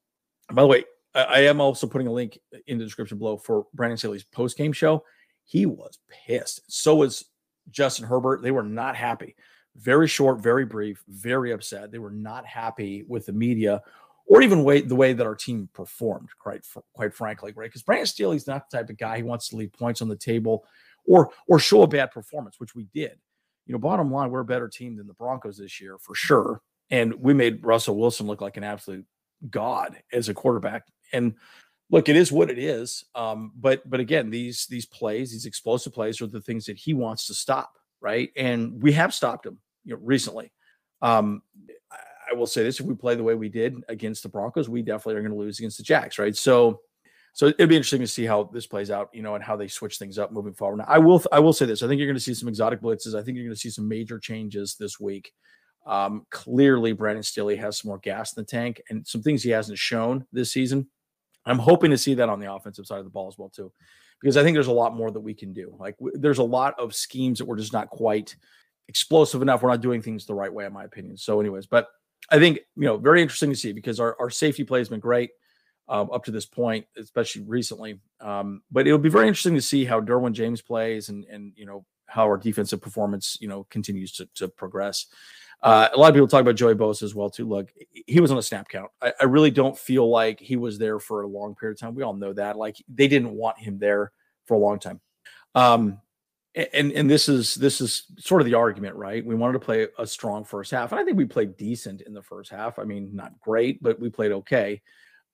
By 0.51 0.61
the 0.61 0.67
way, 0.67 0.85
I 1.13 1.41
am 1.41 1.61
also 1.61 1.87
putting 1.87 2.07
a 2.07 2.11
link 2.11 2.39
in 2.67 2.77
the 2.77 2.83
description 2.83 3.17
below 3.17 3.37
for 3.37 3.65
Brandon 3.73 3.97
Staley's 3.97 4.23
post 4.23 4.57
game 4.57 4.73
show. 4.73 5.03
He 5.45 5.65
was 5.65 5.99
pissed. 6.09 6.61
So 6.67 6.95
was 6.95 7.25
Justin 7.69 8.05
Herbert. 8.05 8.41
They 8.41 8.51
were 8.51 8.63
not 8.63 8.95
happy. 8.95 9.35
Very 9.77 10.07
short, 10.07 10.41
very 10.41 10.65
brief, 10.65 11.03
very 11.07 11.51
upset. 11.51 11.91
They 11.91 11.99
were 11.99 12.11
not 12.11 12.45
happy 12.45 13.03
with 13.07 13.25
the 13.25 13.33
media 13.33 13.81
or 14.27 14.41
even 14.41 14.63
way 14.63 14.81
the 14.81 14.95
way 14.95 15.13
that 15.13 15.25
our 15.25 15.35
team 15.35 15.69
performed, 15.73 16.29
quite 16.39 16.65
quite 16.93 17.13
frankly, 17.13 17.53
right? 17.55 17.69
Because 17.69 17.83
Brandon 17.83 18.05
Staley's 18.05 18.47
not 18.47 18.69
the 18.69 18.77
type 18.77 18.89
of 18.89 18.97
guy 18.97 19.19
who 19.19 19.25
wants 19.25 19.47
to 19.49 19.55
leave 19.55 19.71
points 19.73 20.01
on 20.01 20.09
the 20.09 20.17
table 20.17 20.65
or 21.07 21.31
or 21.47 21.59
show 21.59 21.83
a 21.83 21.87
bad 21.87 22.11
performance, 22.11 22.59
which 22.59 22.75
we 22.75 22.87
did. 22.93 23.17
You 23.65 23.73
know, 23.73 23.79
bottom 23.79 24.11
line, 24.11 24.29
we're 24.29 24.41
a 24.41 24.45
better 24.45 24.67
team 24.67 24.95
than 24.95 25.07
the 25.07 25.13
Broncos 25.13 25.57
this 25.57 25.81
year 25.81 25.97
for 25.99 26.15
sure, 26.15 26.61
and 26.89 27.13
we 27.15 27.33
made 27.33 27.65
Russell 27.65 27.97
Wilson 27.97 28.27
look 28.27 28.41
like 28.41 28.57
an 28.57 28.63
absolute 28.63 29.05
god 29.49 29.97
as 30.11 30.29
a 30.29 30.33
quarterback. 30.33 30.83
And 31.13 31.35
look, 31.89 32.09
it 32.09 32.15
is 32.15 32.31
what 32.31 32.49
it 32.49 32.57
is. 32.57 33.05
Um, 33.15 33.51
but 33.55 33.89
but 33.89 33.99
again, 33.99 34.29
these 34.29 34.67
these 34.67 34.85
plays, 34.85 35.31
these 35.31 35.45
explosive 35.45 35.93
plays, 35.93 36.21
are 36.21 36.27
the 36.27 36.41
things 36.41 36.65
that 36.65 36.77
he 36.77 36.93
wants 36.93 37.27
to 37.27 37.33
stop, 37.33 37.71
right? 38.01 38.29
And 38.35 38.81
we 38.81 38.91
have 38.93 39.13
stopped 39.13 39.45
him, 39.45 39.59
you 39.87 39.95
know, 39.95 40.01
recently. 40.03 40.51
Um, 41.01 41.41
I 42.29 42.35
will 42.35 42.45
say 42.45 42.63
this: 42.63 42.79
if 42.79 42.85
we 42.85 42.93
play 42.93 43.15
the 43.15 43.23
way 43.23 43.35
we 43.35 43.49
did 43.49 43.75
against 43.87 44.21
the 44.21 44.29
Broncos, 44.29 44.69
we 44.69 44.81
definitely 44.81 45.15
are 45.15 45.21
going 45.21 45.31
to 45.31 45.37
lose 45.37 45.59
against 45.59 45.77
the 45.77 45.83
Jags, 45.83 46.19
right? 46.19 46.35
So, 46.35 46.81
so 47.33 47.47
it'd 47.47 47.69
be 47.69 47.75
interesting 47.75 48.01
to 48.01 48.07
see 48.07 48.25
how 48.25 48.43
this 48.53 48.67
plays 48.67 48.91
out, 48.91 49.09
you 49.13 49.21
know, 49.21 49.35
and 49.35 49.43
how 49.43 49.55
they 49.55 49.67
switch 49.67 49.97
things 49.97 50.19
up 50.19 50.31
moving 50.31 50.53
forward. 50.53 50.77
Now, 50.77 50.85
I 50.87 50.97
will, 50.97 51.23
I 51.31 51.39
will 51.39 51.53
say 51.53 51.65
this: 51.65 51.81
I 51.81 51.87
think 51.87 51.99
you're 51.99 52.07
going 52.07 52.17
to 52.17 52.23
see 52.23 52.33
some 52.33 52.49
exotic 52.49 52.81
blitzes. 52.81 53.15
I 53.15 53.23
think 53.23 53.37
you're 53.37 53.45
going 53.45 53.55
to 53.55 53.59
see 53.59 53.69
some 53.69 53.87
major 53.87 54.19
changes 54.19 54.75
this 54.77 54.99
week. 54.99 55.31
Um, 55.85 56.25
clearly, 56.31 56.91
Brandon 56.91 57.23
Staley 57.23 57.55
has 57.55 57.77
some 57.77 57.89
more 57.89 57.99
gas 57.99 58.35
in 58.35 58.41
the 58.41 58.45
tank 58.45 58.81
and 58.89 59.07
some 59.07 59.21
things 59.21 59.41
he 59.41 59.51
hasn't 59.51 59.77
shown 59.77 60.25
this 60.33 60.51
season. 60.51 60.87
I'm 61.45 61.59
hoping 61.59 61.91
to 61.91 61.97
see 61.97 62.13
that 62.15 62.27
on 62.27 62.41
the 62.41 62.51
offensive 62.51 62.85
side 62.85 62.99
of 62.99 63.05
the 63.05 63.09
ball 63.09 63.29
as 63.29 63.37
well 63.37 63.49
too, 63.49 63.71
because 64.21 64.35
I 64.35 64.43
think 64.43 64.53
there's 64.53 64.67
a 64.67 64.71
lot 64.73 64.95
more 64.95 65.11
that 65.11 65.19
we 65.21 65.33
can 65.33 65.53
do. 65.53 65.73
Like 65.79 65.97
w- 65.97 66.17
there's 66.17 66.39
a 66.39 66.43
lot 66.43 66.77
of 66.77 66.93
schemes 66.93 67.39
that 67.39 67.45
we're 67.45 67.55
just 67.55 67.71
not 67.71 67.89
quite 67.89 68.35
explosive 68.87 69.41
enough. 69.41 69.61
We're 69.61 69.69
not 69.69 69.81
doing 69.81 70.01
things 70.01 70.25
the 70.25 70.35
right 70.35 70.53
way, 70.53 70.65
in 70.65 70.73
my 70.73 70.83
opinion. 70.83 71.17
So, 71.17 71.39
anyways, 71.39 71.65
but 71.65 71.87
I 72.29 72.39
think 72.39 72.59
you 72.75 72.85
know 72.85 72.97
very 72.97 73.21
interesting 73.21 73.49
to 73.49 73.55
see 73.55 73.73
because 73.73 73.99
our, 73.99 74.15
our 74.19 74.29
safety 74.29 74.63
play 74.63 74.79
has 74.79 74.89
been 74.89 74.99
great 74.99 75.31
um, 75.89 76.09
up 76.11 76.25
to 76.25 76.31
this 76.31 76.45
point, 76.45 76.85
especially 76.97 77.43
recently. 77.43 77.99
Um, 78.19 78.61
but 78.71 78.87
it'll 78.87 78.99
be 78.99 79.09
very 79.09 79.27
interesting 79.27 79.55
to 79.55 79.61
see 79.61 79.85
how 79.85 80.01
Derwin 80.01 80.33
James 80.33 80.61
plays 80.61 81.09
and 81.09 81.25
and 81.25 81.53
you 81.55 81.65
know 81.65 81.85
how 82.07 82.23
our 82.23 82.37
defensive 82.37 82.81
performance 82.81 83.37
you 83.41 83.47
know 83.47 83.65
continues 83.69 84.11
to, 84.13 84.27
to 84.35 84.47
progress. 84.47 85.07
Uh, 85.63 85.89
a 85.91 85.97
lot 85.97 86.09
of 86.09 86.13
people 86.13 86.27
talk 86.27 86.41
about 86.41 86.55
Joey 86.55 86.75
Bosa 86.75 87.03
as 87.03 87.15
well 87.15 87.29
too. 87.29 87.47
Look, 87.47 87.71
he 88.05 88.19
was 88.19 88.31
on 88.31 88.37
a 88.37 88.43
snap 88.43 88.69
count. 88.69 88.91
I, 89.01 89.11
I, 89.21 89.23
really 89.23 89.49
don't 89.49 89.75
feel 89.75 90.07
like 90.07 90.39
he 90.39 90.55
was 90.55 90.77
there 90.77 90.99
for 90.99 91.23
a 91.23 91.27
long 91.27 91.55
period 91.55 91.77
of 91.77 91.79
time. 91.79 91.95
We 91.95 92.03
all 92.03 92.13
know 92.13 92.31
that. 92.33 92.57
Like 92.57 92.77
they 92.87 93.07
didn't 93.07 93.31
want 93.31 93.57
him 93.57 93.79
there 93.79 94.11
for 94.45 94.53
a 94.53 94.59
long 94.59 94.77
time. 94.77 95.01
Um, 95.55 95.99
and 96.73 96.91
and 96.91 97.09
this 97.09 97.29
is 97.29 97.55
this 97.55 97.81
is 97.81 98.03
sort 98.17 98.41
of 98.41 98.45
the 98.45 98.53
argument, 98.55 98.95
right? 98.95 99.25
We 99.25 99.35
wanted 99.35 99.53
to 99.53 99.59
play 99.59 99.87
a 99.99 100.07
strong 100.07 100.43
first 100.43 100.71
half, 100.71 100.91
and 100.91 100.99
I 100.99 101.03
think 101.03 101.17
we 101.17 101.25
played 101.25 101.55
decent 101.57 102.01
in 102.01 102.13
the 102.13 102.21
first 102.21 102.49
half. 102.49 102.79
I 102.79 102.83
mean, 102.83 103.15
not 103.15 103.39
great, 103.39 103.81
but 103.81 103.99
we 103.99 104.09
played 104.09 104.31
okay. 104.31 104.81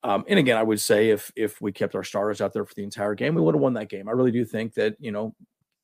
Um, 0.04 0.26
and 0.28 0.38
again, 0.38 0.58
I 0.58 0.64
would 0.64 0.82
say 0.82 1.10
if 1.12 1.32
if 1.36 1.62
we 1.62 1.72
kept 1.72 1.96
our 1.96 2.04
starters 2.04 2.42
out 2.42 2.52
there 2.52 2.66
for 2.66 2.74
the 2.74 2.84
entire 2.84 3.16
game, 3.16 3.36
we 3.36 3.42
would 3.42 3.56
have 3.56 3.62
won 3.62 3.74
that 3.76 3.90
game. 3.90 4.10
I 4.10 4.12
really 4.12 4.32
do 4.32 4.44
think 4.44 4.74
that 4.74 4.96
you 5.00 5.12
know, 5.12 5.34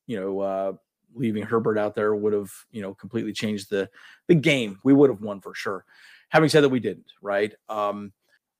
you 0.07 0.19
know, 0.19 0.39
uh, 0.41 0.73
leaving 1.13 1.43
Herbert 1.43 1.77
out 1.77 1.95
there 1.95 2.13
would 2.13 2.33
have 2.33 2.51
you 2.71 2.81
know 2.81 2.93
completely 2.93 3.31
changed 3.31 3.69
the 3.69 3.89
the 4.27 4.35
game. 4.35 4.79
We 4.83 4.93
would 4.93 5.09
have 5.09 5.21
won 5.21 5.39
for 5.39 5.55
sure. 5.55 5.85
Having 6.29 6.49
said 6.49 6.63
that, 6.63 6.69
we 6.69 6.81
didn't. 6.81 7.11
Right. 7.21 7.53
Um, 7.69 8.11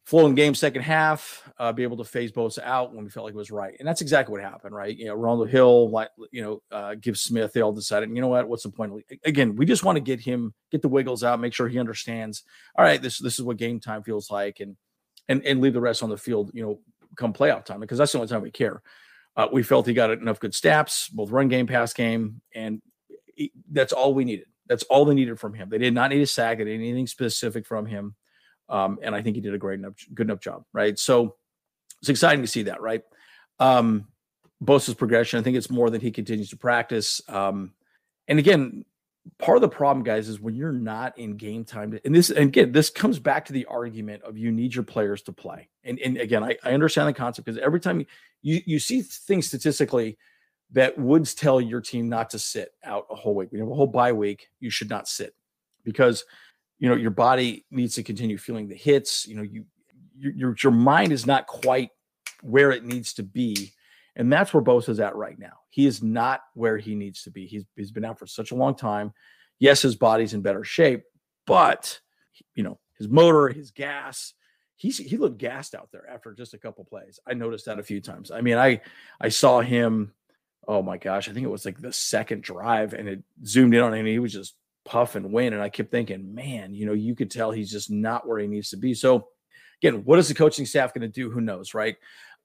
flowing 0.10 0.34
game 0.34 0.56
second 0.56 0.82
half, 0.82 1.48
uh, 1.60 1.72
be 1.72 1.84
able 1.84 1.96
to 1.96 2.04
phase 2.04 2.32
Bosa 2.32 2.64
out 2.64 2.96
when 2.96 3.04
we 3.04 3.12
felt 3.12 3.26
like 3.26 3.36
it 3.36 3.38
was 3.38 3.52
right. 3.52 3.76
And 3.78 3.88
that's 3.88 4.02
exactly 4.02 4.32
what 4.32 4.42
happened, 4.42 4.74
right? 4.74 4.98
You 4.98 5.06
know, 5.06 5.14
Ronald 5.14 5.50
Hill, 5.50 5.92
like, 5.92 6.10
you 6.32 6.42
know, 6.42 6.64
uh, 6.72 6.96
give 6.96 7.16
Smith, 7.16 7.54
they 7.54 7.62
all 7.62 7.74
decided, 7.74 8.10
you 8.10 8.20
know 8.20 8.28
what, 8.28 8.50
what's 8.50 8.64
the 8.64 8.72
point? 8.72 8.92
Again, 9.24 9.56
we 9.56 9.68
just 9.68 9.84
want 9.84 9.98
to 9.98 10.02
get 10.02 10.20
him, 10.20 10.52
get 10.72 10.82
the 10.82 10.88
wiggles 10.88 11.24
out, 11.24 11.40
make 11.40 11.54
sure 11.54 11.68
he 11.68 11.78
understands, 11.78 12.42
all 12.76 12.84
right, 12.84 13.00
this, 13.00 13.20
this 13.20 13.38
is 13.38 13.46
what 13.46 13.58
game 13.58 13.80
time 13.80 14.02
feels 14.02 14.32
like 14.32 14.62
and, 14.62 14.78
and, 15.28 15.46
and 15.46 15.62
leave 15.62 15.74
the 15.74 15.80
rest 15.80 16.02
on 16.02 16.10
the 16.10 16.18
field, 16.18 16.50
you 16.56 16.64
know, 16.64 16.80
come 17.16 17.32
playoff 17.32 17.64
time, 17.64 17.80
because 17.80 18.00
that's 18.00 18.12
the 18.12 18.18
only 18.18 18.28
time 18.28 18.42
we 18.42 18.50
care. 18.50 18.82
Uh, 19.38 19.48
we 19.54 19.62
felt 19.62 19.86
he 19.86 19.94
got 19.94 20.10
enough 20.10 20.40
good 20.40 20.56
snaps, 20.56 21.08
both 21.10 21.30
run 21.30 21.50
game, 21.50 21.68
pass 21.68 21.94
game, 21.94 22.42
and 22.56 22.82
he, 23.36 23.52
that's 23.70 23.94
all 23.94 24.16
we 24.16 24.26
needed. 24.26 24.48
That's 24.66 24.84
all 24.86 25.06
they 25.06 25.14
needed 25.14 25.40
from 25.40 25.54
him. 25.54 25.70
They 25.70 25.78
did 25.78 25.94
not 25.94 26.10
need 26.10 26.22
a 26.24 26.26
sack. 26.26 26.58
They 26.58 26.64
didn't 26.64 26.82
anything 26.82 27.06
specific 27.06 27.68
from 27.68 27.86
him. 27.86 28.16
Um, 28.70 29.00
and 29.02 29.16
I 29.16 29.22
think 29.22 29.36
he 29.36 29.42
did 29.42 29.54
a 29.54 29.58
great 29.58 29.80
enough, 29.80 29.94
good 30.14 30.28
enough 30.28 30.40
job, 30.40 30.64
right? 30.74 30.98
So 30.98 31.36
it's 32.02 32.10
exciting 32.10 32.42
to 32.42 32.48
see 32.48 32.64
that, 32.64 32.82
right? 32.82 33.02
Um, 33.60 34.08
Bosa's 34.64 34.94
progression, 34.94 35.40
I 35.40 35.44
think 35.44 35.58
it's 35.58 35.70
more 35.70 35.90
that 35.90 36.02
he 36.02 36.12
continues 36.12 36.50
to 36.52 36.58
practice. 36.58 37.22
Um, 37.28 37.74
and 38.28 38.38
again, 38.38 38.86
part 39.38 39.58
of 39.58 39.62
the 39.62 39.70
problem, 39.70 40.04
guys, 40.04 40.30
is 40.30 40.40
when 40.40 40.56
you're 40.56 40.72
not 40.72 41.18
in 41.18 41.36
game 41.36 41.66
time. 41.66 41.98
And 42.06 42.14
this, 42.14 42.30
and 42.30 42.50
again, 42.50 42.72
this 42.72 42.90
comes 42.90 43.20
back 43.20 43.46
to 43.46 43.54
the 43.54 43.66
argument 43.66 44.24
of 44.24 44.38
you 44.38 44.52
need 44.52 44.76
your 44.76 44.84
players 44.84 45.22
to 45.24 45.32
play. 45.32 45.70
And, 45.84 46.00
and 46.00 46.18
again, 46.18 46.44
I, 46.44 46.58
I 46.64 46.74
understand 46.74 47.08
the 47.08 47.14
concept 47.14 47.46
because 47.46 47.60
every 47.60 47.80
time 47.80 48.02
you, 48.02 48.06
you, 48.42 48.62
you 48.66 48.80
see 48.80 49.02
things 49.02 49.48
statistically 49.48 50.18
that 50.72 50.98
would 51.00 51.26
tell 51.26 51.60
your 51.60 51.82
team 51.82 52.08
not 52.10 52.30
to 52.30 52.40
sit 52.40 52.74
out 52.84 53.08
a 53.10 53.16
whole 53.16 53.34
week. 53.34 53.50
We 53.52 53.60
have 53.60 53.70
a 53.70 53.74
whole 53.74 53.88
bye 53.88 54.14
week. 54.14 54.50
You 54.60 54.70
should 54.70 54.90
not 54.90 55.08
sit 55.08 55.34
because– 55.84 56.24
you 56.80 56.90
know 56.90 56.96
your 56.96 57.12
body 57.12 57.66
needs 57.70 57.96
to 57.96 58.04
continue 58.04 58.38
feeling 58.38 58.68
the 58.68 58.76
hits 58.76 59.28
you 59.28 59.36
know 59.36 59.44
you 59.44 59.66
your 60.18 60.56
your 60.62 60.72
mind 60.72 61.12
is 61.12 61.26
not 61.26 61.48
quite 61.48 61.92
where 62.42 62.72
it 62.72 62.84
needs 62.84 63.14
to 63.14 63.24
be 63.24 63.72
and 64.16 64.32
that's 64.32 64.54
where 64.54 64.64
Bosa's 64.64 65.00
at 65.00 65.16
right 65.16 65.40
now. 65.40 65.54
He 65.70 65.86
is 65.86 66.04
not 66.04 66.42
where 66.54 66.78
he 66.78 66.94
needs 66.94 67.24
to 67.24 67.32
be. 67.32 67.46
He's, 67.46 67.64
he's 67.78 67.92
been 67.92 68.04
out 68.04 68.20
for 68.20 68.28
such 68.28 68.52
a 68.52 68.56
long 68.56 68.76
time. 68.76 69.14
Yes 69.60 69.82
his 69.82 69.96
body's 69.96 70.34
in 70.34 70.42
better 70.42 70.64
shape 70.64 71.04
but 71.46 72.00
you 72.54 72.64
know 72.64 72.80
his 72.98 73.08
motor 73.08 73.50
his 73.50 73.72
gas 73.72 74.34
he's 74.76 74.98
he 74.98 75.18
looked 75.18 75.38
gassed 75.38 75.74
out 75.76 75.90
there 75.92 76.10
after 76.10 76.34
just 76.34 76.54
a 76.54 76.58
couple 76.58 76.84
plays. 76.86 77.20
I 77.28 77.34
noticed 77.34 77.66
that 77.66 77.80
a 77.80 77.84
few 77.84 78.02
times. 78.02 78.32
I 78.32 78.42
mean 78.42 78.58
i 78.58 78.82
i 79.20 79.30
saw 79.30 79.62
him 79.62 80.14
oh 80.68 80.82
my 80.82 80.98
gosh 80.98 81.28
i 81.28 81.34
think 81.34 81.46
it 81.46 81.50
was 81.50 81.66
like 81.66 81.80
the 81.80 81.94
second 81.94 82.44
drive 82.44 82.94
and 82.94 83.08
it 83.08 83.24
zoomed 83.46 83.74
in 83.74 83.82
on 83.82 83.94
him 83.94 84.00
and 84.00 84.08
he 84.08 84.20
was 84.20 84.34
just 84.34 84.56
puff 84.90 85.16
and 85.16 85.32
win. 85.32 85.54
And 85.54 85.62
I 85.62 85.70
kept 85.70 85.92
thinking, 85.92 86.34
man, 86.34 86.74
you 86.74 86.86
know, 86.86 86.94
you 86.94 87.16
could 87.16 87.30
tell 87.30 87.52
he's 87.52 87.72
just 87.72 87.92
not 87.92 88.28
where 88.28 88.40
he 88.40 88.48
needs 88.48 88.72
to 88.72 88.78
be. 88.78 88.94
So 88.96 89.28
again, 89.82 90.04
what 90.04 90.18
is 90.18 90.28
the 90.28 90.34
coaching 90.34 90.66
staff 90.66 90.94
going 90.94 91.02
to 91.02 91.08
do? 91.08 91.30
Who 91.30 91.42
knows, 91.42 91.74
right? 91.74 91.96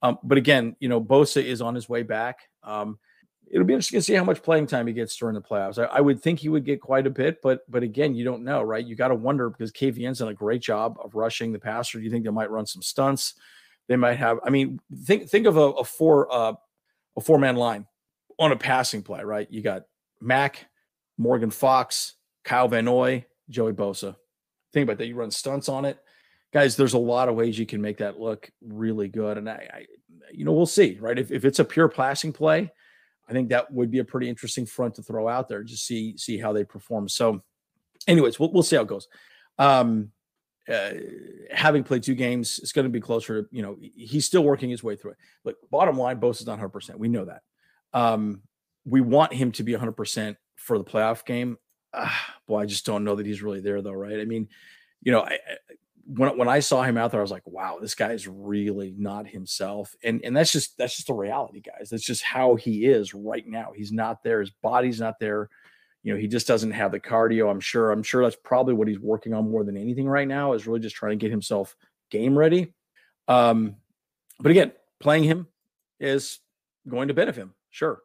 Um, 0.03 0.19
but 0.23 0.37
again, 0.37 0.77
you 0.79 0.89
know, 0.89 1.01
Bosa 1.01 1.43
is 1.43 1.63
on 1.63 1.75
his 1.75 1.89
way 1.89 2.03
back. 2.03 2.41
Um, 2.63 2.99
it'll 3.51 3.67
be 3.67 3.73
interesting 3.73 3.99
to 3.99 4.03
see 4.03 4.13
how 4.13 4.25
much 4.25 4.43
playing 4.43 4.67
time 4.67 4.87
he 4.87 4.93
gets 4.93 5.17
during 5.17 5.35
the 5.35 5.41
playoffs. 5.41 5.79
I, 5.79 5.97
I, 5.97 6.01
would 6.01 6.23
think 6.23 6.41
he 6.41 6.51
would 6.51 6.65
get 6.65 6.81
quite 6.81 7.07
a 7.07 7.11
bit, 7.11 7.41
but 7.43 7.61
but 7.71 7.83
again, 7.83 8.15
you 8.15 8.25
don't 8.25 8.45
know, 8.45 8.63
right? 8.63 8.85
You 8.85 8.97
got 8.97 9.09
to 9.09 9.15
wonder 9.15 9.49
because 9.49 9.73
KVN's 9.73 10.19
done 10.19 10.29
a 10.29 10.35
great 10.35 10.61
job 10.61 10.99
of 11.03 11.15
rushing 11.15 11.53
the 11.53 11.59
passer. 11.59 11.99
Do 11.99 12.05
you 12.05 12.11
think 12.11 12.25
they 12.25 12.31
might 12.31 12.51
run 12.51 12.67
some 12.67 12.83
stunts? 12.83 13.35
They 13.89 13.97
might 13.97 14.19
have. 14.19 14.41
I 14.45 14.51
mean, 14.51 14.81
think 15.05 15.29
think 15.29 15.47
of 15.47 15.57
a, 15.57 15.61
a 15.61 15.85
four 15.85 16.33
uh, 16.33 16.53
a 17.17 17.21
four 17.21 17.39
man 17.39 17.57
line 17.57 17.87
on 18.39 18.53
a 18.53 18.57
passing 18.57 19.03
play, 19.03 19.23
right? 19.23 19.47
You 19.51 19.63
got 19.63 19.85
Mack, 20.21 20.67
Morgan 21.17 21.51
Fox, 21.51 22.15
Kyle 22.45 22.69
Van 22.69 22.85
Noy, 22.85 23.25
Joey 23.49 23.73
Bosa. 23.73 24.17
Think 24.73 24.85
about 24.85 24.99
that. 24.99 25.07
You 25.07 25.17
run 25.17 25.31
stunts 25.31 25.69
on 25.69 25.85
it. 25.85 25.99
Guys, 26.53 26.77
there's 26.77 26.95
a 26.95 26.99
lot 26.99 27.29
of 27.29 27.35
ways 27.35 27.59
you 27.59 27.67
can 27.67 27.81
make 27.81 27.99
that 27.99 28.21
look 28.21 28.51
really 28.63 29.09
good. 29.09 29.39
And 29.39 29.49
I, 29.49 29.69
I 29.73 29.87
you 30.33 30.45
know, 30.45 30.53
we'll 30.53 30.67
see, 30.67 30.99
right? 31.01 31.19
If, 31.19 31.33
if 31.33 31.45
it's 31.45 31.59
a 31.59 31.65
pure 31.65 31.89
passing 31.89 32.33
play, 32.33 32.71
I 33.29 33.33
think 33.33 33.49
that 33.49 33.73
would 33.73 33.91
be 33.91 34.01
a 34.01 34.05
pretty 34.05 34.29
interesting 34.29 34.67
front 34.67 34.97
to 34.97 35.03
throw 35.03 35.29
out 35.29 35.49
there, 35.49 35.63
just 35.63 35.87
see 35.87 36.17
see 36.19 36.39
how 36.39 36.53
they 36.53 36.65
perform. 36.65 37.09
So, 37.09 37.43
anyways, 38.07 38.39
we'll, 38.39 38.53
we'll 38.53 38.63
see 38.63 38.77
how 38.77 38.83
it 38.83 38.89
goes. 38.89 39.09
Um, 39.59 40.11
uh, 40.69 40.91
having 41.51 41.85
played 41.85 42.03
two 42.03 42.15
games, 42.15 42.59
it's 42.63 42.73
going 42.73 42.85
to 42.85 42.91
be 42.91 43.01
closer. 43.01 43.49
You 43.51 43.63
know, 43.63 43.77
he's 43.81 44.27
still 44.27 44.45
working 44.45 44.71
his 44.71 44.83
way 44.83 44.97
through 44.97 45.13
it. 45.13 45.19
But 45.43 45.57
bottom 45.71 45.97
line, 45.97 46.21
Bosa's 46.21 46.47
not 46.47 46.53
100. 46.53 46.69
percent 46.69 46.99
We 46.99 47.09
know 47.09 47.25
that. 47.25 47.43
Um, 47.93 48.43
we 48.85 49.01
want 49.01 49.33
him 49.33 49.53
to 49.53 49.63
be 49.63 49.73
100 49.73 49.93
percent 49.93 50.37
for 50.57 50.79
the 50.79 50.85
playoff 50.85 51.25
game 51.25 51.57
uh, 51.95 52.11
boy, 52.47 52.61
I 52.61 52.67
just 52.67 52.87
don't 52.87 53.05
know 53.05 53.15
that 53.17 53.27
he's 53.27 53.43
really 53.43 53.61
there 53.61 53.83
though, 53.83 53.93
right? 53.93 54.21
I 54.21 54.25
mean, 54.25 54.49
you 55.03 55.13
know, 55.13 55.21
I, 55.21 55.39
when 56.07 56.37
when 56.37 56.49
I 56.49 56.61
saw 56.61 56.83
him 56.83 56.99
out 56.99 57.11
there, 57.11 57.21
I 57.21 57.23
was 57.23 57.31
like, 57.31 57.47
wow, 57.47 57.79
this 57.81 57.95
guy 57.95 58.13
is 58.13 58.29
really 58.29 58.95
not 58.97 59.27
himself, 59.27 59.95
and 60.03 60.23
and 60.25 60.37
that's 60.37 60.53
just 60.53 60.77
that's 60.77 60.97
just 60.97 61.07
the 61.07 61.15
reality, 61.15 61.61
guys. 61.61 61.89
That's 61.91 62.05
just 62.05 62.23
how 62.23 62.57
he 62.57 62.85
is 62.87 63.15
right 63.15 63.47
now. 63.47 63.73
He's 63.75 63.93
not 63.93 64.23
there. 64.23 64.41
His 64.41 64.51
body's 64.51 65.01
not 65.01 65.19
there. 65.19 65.49
You 66.03 66.13
know, 66.13 66.21
he 66.21 66.29
just 66.29 66.47
doesn't 66.47 66.73
have 66.73 66.93
the 66.93 67.01
cardio. 67.01 67.51
I'm 67.51 67.61
sure. 67.61 67.91
I'm 67.91 68.03
sure 68.03 68.23
that's 68.23 68.37
probably 68.37 68.75
what 68.75 68.89
he's 68.89 69.01
working 69.01 69.33
on 69.33 69.51
more 69.51 69.65
than 69.65 69.77
anything 69.77 70.07
right 70.07 70.29
now. 70.29 70.53
Is 70.53 70.67
really 70.67 70.81
just 70.81 70.97
trying 70.97 71.19
to 71.19 71.23
get 71.23 71.31
himself 71.31 71.75
game 72.11 72.37
ready. 72.37 72.75
Um, 73.29 73.77
but 74.39 74.51
again, 74.51 74.73
playing 75.01 75.25
him 75.25 75.47
is 76.01 76.41
going 76.87 77.09
to 77.09 77.15
benefit 77.15 77.41
him. 77.41 77.55
Sure. 77.71 78.03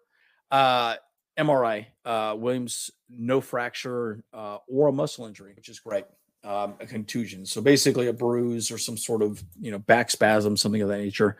Uh, 0.49 0.95
MRI, 1.37 1.87
uh, 2.09 2.33
Williams, 2.35 2.89
no 3.07 3.39
fracture 3.39 4.23
uh, 4.33 4.57
or 4.67 4.87
a 4.87 4.91
muscle 4.91 5.27
injury, 5.27 5.53
which 5.55 5.69
is 5.69 5.79
great. 5.79 6.05
Um, 6.43 6.75
a 6.79 6.85
contusion. 6.85 7.45
So 7.45 7.61
basically 7.61 8.07
a 8.07 8.13
bruise 8.13 8.71
or 8.71 8.77
some 8.77 8.97
sort 8.97 9.21
of, 9.21 9.43
you 9.59 9.71
know, 9.71 9.77
back 9.77 10.09
spasm, 10.09 10.55
something 10.55 10.81
of 10.81 10.87
that 10.87 10.97
nature. 10.97 11.35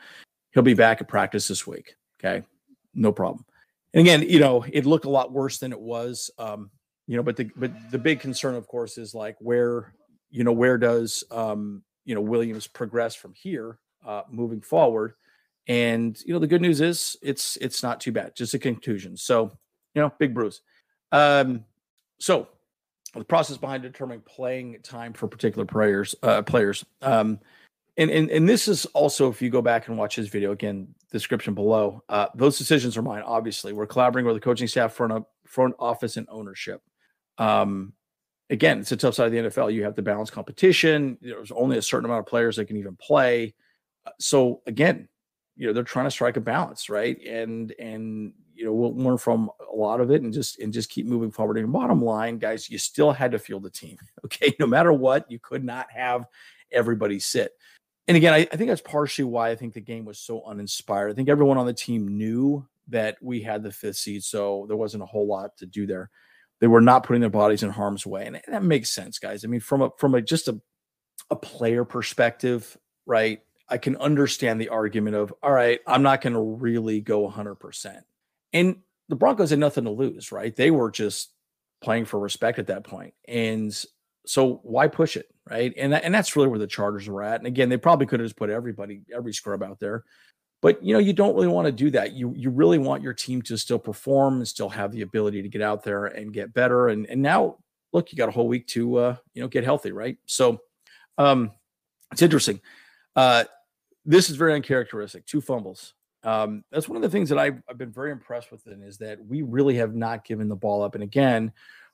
He'll 0.51 0.61
be 0.61 0.73
back 0.73 0.99
at 0.99 1.07
practice 1.07 1.47
this 1.47 1.65
week. 1.65 1.95
Okay. 2.19 2.45
No 2.93 3.11
problem. 3.13 3.45
And 3.93 4.01
again, 4.01 4.21
you 4.27 4.39
know, 4.39 4.65
it 4.71 4.85
looked 4.85 5.05
a 5.05 5.09
lot 5.09 5.31
worse 5.31 5.57
than 5.57 5.71
it 5.71 5.79
was. 5.79 6.29
Um, 6.37 6.69
you 7.07 7.15
know, 7.15 7.23
but 7.23 7.37
the 7.37 7.49
but 7.55 7.71
the 7.91 7.97
big 7.97 8.19
concern, 8.19 8.55
of 8.55 8.67
course, 8.67 8.97
is 8.97 9.15
like 9.15 9.37
where, 9.39 9.93
you 10.29 10.43
know, 10.43 10.51
where 10.51 10.77
does 10.77 11.23
um, 11.31 11.81
you 12.05 12.13
know 12.13 12.21
Williams 12.21 12.67
progress 12.67 13.15
from 13.15 13.33
here 13.33 13.79
uh, 14.05 14.23
moving 14.29 14.61
forward. 14.61 15.13
And 15.67 16.19
you 16.25 16.33
know 16.33 16.39
the 16.39 16.47
good 16.47 16.61
news 16.61 16.81
is 16.81 17.15
it's 17.21 17.57
it's 17.57 17.81
not 17.81 17.99
too 17.99 18.11
bad, 18.11 18.35
just 18.35 18.53
a 18.53 18.59
contusion. 18.59 19.15
So 19.15 19.57
you 19.95 20.01
know 20.01 20.11
big 20.19 20.33
bruise. 20.33 20.61
Um, 21.11 21.65
so 22.19 22.47
the 23.15 23.23
process 23.23 23.57
behind 23.57 23.83
determining 23.83 24.21
playing 24.21 24.79
time 24.83 25.13
for 25.13 25.27
particular 25.27 25.65
players 25.65 26.15
uh, 26.23 26.41
players. 26.41 26.85
Um, 27.01 27.39
and, 27.97 28.09
and 28.09 28.29
and 28.29 28.47
this 28.47 28.67
is 28.67 28.85
also 28.87 29.29
if 29.29 29.41
you 29.41 29.49
go 29.49 29.61
back 29.61 29.87
and 29.87 29.97
watch 29.97 30.15
his 30.15 30.29
video 30.29 30.51
again 30.51 30.87
description 31.11 31.53
below 31.53 32.03
uh, 32.07 32.27
those 32.35 32.57
decisions 32.57 32.97
are 32.97 33.01
mine 33.01 33.23
obviously. 33.25 33.73
We're 33.73 33.87
collaborating 33.87 34.27
with 34.27 34.35
the 34.35 34.41
coaching 34.41 34.67
staff 34.67 34.93
front, 34.93 35.25
front 35.45 35.75
office 35.79 36.17
and 36.17 36.27
ownership. 36.29 36.81
Um, 37.37 37.93
again 38.49 38.79
it's 38.79 38.91
a 38.91 38.97
tough 38.97 39.15
side 39.15 39.27
of 39.27 39.31
the 39.31 39.37
nfl 39.49 39.71
you 39.73 39.83
have 39.83 39.95
to 39.95 40.01
balance 40.01 40.29
competition. 40.29 41.17
There's 41.21 41.51
only 41.51 41.77
a 41.77 41.81
certain 41.81 42.05
amount 42.05 42.21
of 42.21 42.25
players 42.25 42.55
that 42.55 42.65
can 42.65 42.77
even 42.77 42.95
play. 42.95 43.53
Uh, 44.05 44.11
so 44.19 44.61
again 44.65 45.09
you 45.57 45.67
know 45.67 45.73
they're 45.73 45.83
trying 45.83 46.05
to 46.05 46.11
strike 46.11 46.37
a 46.37 46.41
balance 46.41 46.89
right? 46.89 47.21
And 47.25 47.73
and 47.79 48.33
you 48.55 48.65
know 48.65 48.73
we'll 48.73 48.95
learn 48.95 49.17
from 49.17 49.49
a 49.71 49.75
lot 49.75 50.01
of 50.01 50.11
it 50.11 50.21
and 50.21 50.33
just 50.33 50.59
and 50.59 50.73
just 50.73 50.89
keep 50.89 51.05
moving 51.05 51.31
forward 51.31 51.57
and 51.57 51.71
bottom 51.71 52.03
line 52.03 52.37
guys 52.37 52.69
you 52.69 52.77
still 52.77 53.11
had 53.11 53.31
to 53.31 53.39
field 53.39 53.63
the 53.63 53.69
team 53.69 53.97
okay 54.25 54.53
no 54.59 54.67
matter 54.67 54.91
what 54.91 55.29
you 55.29 55.39
could 55.39 55.63
not 55.63 55.91
have 55.91 56.25
everybody 56.71 57.19
sit 57.19 57.53
and 58.09 58.17
again, 58.17 58.33
I, 58.33 58.39
I, 58.51 58.55
think 58.55 58.69
that's 58.69 58.81
partially 58.81 59.25
why 59.25 59.51
I 59.51 59.55
think 59.55 59.75
the 59.75 59.81
game 59.81 60.03
was 60.03 60.17
so 60.17 60.43
uninspired. 60.43 61.11
I 61.11 61.13
think 61.13 61.29
everyone 61.29 61.59
on 61.59 61.67
the 61.67 61.73
team 61.73 62.17
knew 62.17 62.67
that 62.87 63.17
we 63.21 63.39
had 63.39 63.61
the 63.61 63.71
fifth 63.71 63.97
seed, 63.97 64.23
so 64.23 64.65
there 64.67 64.75
wasn't 64.75 65.03
a 65.03 65.05
whole 65.05 65.27
lot 65.27 65.55
to 65.57 65.67
do 65.67 65.85
there. 65.85 66.09
They 66.59 66.65
were 66.65 66.81
not 66.81 67.03
putting 67.03 67.21
their 67.21 67.29
bodies 67.29 67.61
in 67.61 67.69
harm's 67.69 68.07
way, 68.07 68.25
and 68.25 68.41
that 68.47 68.63
makes 68.63 68.89
sense, 68.89 69.19
guys. 69.19 69.45
I 69.45 69.47
mean, 69.47 69.59
from 69.59 69.83
a 69.83 69.91
from 69.99 70.15
a 70.15 70.23
just 70.23 70.47
a 70.47 70.59
a 71.29 71.35
player 71.35 71.85
perspective, 71.85 72.75
right? 73.05 73.41
I 73.69 73.77
can 73.77 73.95
understand 73.97 74.59
the 74.59 74.69
argument 74.69 75.15
of, 75.15 75.31
all 75.43 75.51
right, 75.51 75.79
I'm 75.85 76.01
not 76.01 76.21
going 76.21 76.33
to 76.33 76.41
really 76.41 77.01
go 77.01 77.29
100%. 77.29 78.01
And 78.53 78.77
the 79.09 79.15
Broncos 79.15 79.49
had 79.49 79.59
nothing 79.59 79.83
to 79.83 79.89
lose, 79.89 80.31
right? 80.31 80.55
They 80.55 80.71
were 80.71 80.91
just 80.91 81.33
playing 81.81 82.05
for 82.05 82.19
respect 82.19 82.59
at 82.59 82.67
that 82.67 82.83
point. 82.83 83.13
And 83.27 83.75
so 84.25 84.59
why 84.63 84.87
push 84.87 85.17
it, 85.17 85.27
right? 85.49 85.73
And 85.75 85.93
that, 85.93 86.03
and 86.03 86.13
that's 86.13 86.35
really 86.35 86.47
where 86.47 86.59
the 86.59 86.67
Chargers 86.67 87.09
were 87.09 87.23
at. 87.23 87.39
And 87.39 87.47
again, 87.47 87.69
they 87.69 87.77
probably 87.77 88.05
could 88.05 88.19
have 88.19 88.27
just 88.27 88.37
put 88.37 88.49
everybody, 88.49 89.01
every 89.13 89.33
scrub 89.33 89.63
out 89.63 89.79
there, 89.79 90.03
but 90.61 90.83
you 90.83 90.93
know 90.93 90.99
you 90.99 91.13
don't 91.13 91.35
really 91.35 91.47
want 91.47 91.67
to 91.67 91.71
do 91.71 91.89
that. 91.91 92.13
You 92.13 92.33
you 92.35 92.49
really 92.49 92.77
want 92.77 93.03
your 93.03 93.13
team 93.13 93.41
to 93.43 93.57
still 93.57 93.79
perform 93.79 94.37
and 94.37 94.47
still 94.47 94.69
have 94.69 94.91
the 94.91 95.01
ability 95.01 95.41
to 95.41 95.49
get 95.49 95.61
out 95.61 95.83
there 95.83 96.07
and 96.07 96.33
get 96.33 96.53
better. 96.53 96.89
And 96.89 97.05
and 97.07 97.21
now 97.21 97.57
look, 97.93 98.11
you 98.11 98.17
got 98.17 98.29
a 98.29 98.33
whole 98.33 98.47
week 98.47 98.67
to 98.67 98.97
uh, 98.97 99.15
you 99.33 99.41
know 99.41 99.47
get 99.47 99.63
healthy, 99.63 99.91
right? 99.91 100.17
So 100.25 100.59
um, 101.17 101.51
it's 102.11 102.21
interesting. 102.21 102.59
Uh, 103.15 103.45
this 104.05 104.29
is 104.29 104.35
very 104.35 104.53
uncharacteristic. 104.53 105.25
Two 105.25 105.41
fumbles. 105.41 105.93
Um, 106.23 106.63
that's 106.71 106.89
one 106.89 106.97
of 106.97 107.01
the 107.01 107.09
things 107.09 107.29
that 107.29 107.37
I've, 107.37 107.61
I've 107.69 107.77
been 107.77 107.91
very 107.91 108.11
impressed 108.11 108.51
with. 108.51 108.67
In, 108.67 108.81
is 108.81 108.97
that 108.97 109.23
we 109.25 109.41
really 109.41 109.75
have 109.75 109.95
not 109.95 110.25
given 110.25 110.49
the 110.49 110.55
ball 110.55 110.83
up. 110.83 110.95
And 110.95 111.03
again, 111.03 111.51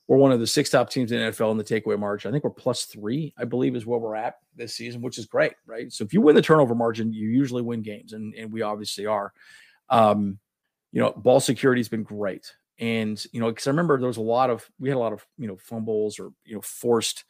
we're 0.07 0.17
one 0.17 0.31
of 0.31 0.39
the 0.39 0.47
six 0.47 0.69
top 0.69 0.89
teams 0.89 1.11
in 1.11 1.19
NFL 1.19 1.51
in 1.51 1.57
the 1.57 1.63
takeaway 1.63 1.97
margin. 1.97 2.29
I 2.29 2.31
think 2.31 2.43
we're 2.43 2.51
plus 2.51 2.85
three, 2.85 3.33
I 3.37 3.45
believe, 3.45 3.75
is 3.75 3.85
where 3.85 3.99
we're 3.99 4.15
at 4.15 4.37
this 4.55 4.75
season, 4.75 5.01
which 5.01 5.17
is 5.17 5.25
great, 5.25 5.53
right? 5.65 5.91
So 5.91 6.03
if 6.03 6.13
you 6.13 6.21
win 6.21 6.35
the 6.35 6.41
turnover 6.41 6.75
margin, 6.75 7.11
you 7.11 7.27
usually 7.27 7.63
win 7.63 7.81
games, 7.81 8.13
and, 8.13 8.33
and 8.35 8.51
we 8.51 8.61
obviously 8.61 9.05
are. 9.05 9.33
Um, 9.89 10.39
you 10.91 11.01
know, 11.01 11.11
ball 11.11 11.39
security 11.39 11.79
has 11.79 11.89
been 11.89 12.03
great. 12.03 12.53
And, 12.79 13.23
you 13.31 13.39
know, 13.39 13.49
because 13.49 13.67
I 13.67 13.71
remember 13.71 13.97
there 13.97 14.07
was 14.07 14.17
a 14.17 14.21
lot 14.21 14.49
of, 14.49 14.69
we 14.79 14.89
had 14.89 14.95
a 14.95 14.99
lot 14.99 15.13
of, 15.13 15.25
you 15.37 15.47
know, 15.47 15.57
fumbles 15.57 16.19
or, 16.19 16.31
you 16.43 16.55
know, 16.55 16.61
forced, 16.61 17.23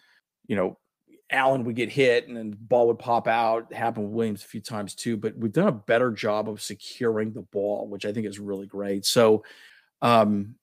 you 0.48 0.56
know, 0.56 0.78
Allen 1.32 1.64
would 1.64 1.76
get 1.76 1.92
hit 1.92 2.28
and 2.28 2.38
then 2.38 2.52
the 2.52 2.56
ball 2.56 2.88
would 2.88 3.00
pop 3.00 3.28
out. 3.28 3.68
It 3.72 3.78
happened 3.78 4.06
with 4.06 4.14
Williams 4.14 4.44
a 4.44 4.48
few 4.48 4.62
times 4.62 4.94
too, 4.94 5.18
but 5.18 5.36
we've 5.38 5.52
done 5.52 5.68
a 5.68 5.72
better 5.72 6.12
job 6.12 6.48
of 6.50 6.62
securing 6.62 7.34
the 7.34 7.42
ball, 7.42 7.88
which 7.88 8.06
I 8.06 8.14
think 8.14 8.28
is 8.28 8.40
really 8.40 8.68
great. 8.68 9.06
So, 9.06 9.44
um, 10.02 10.56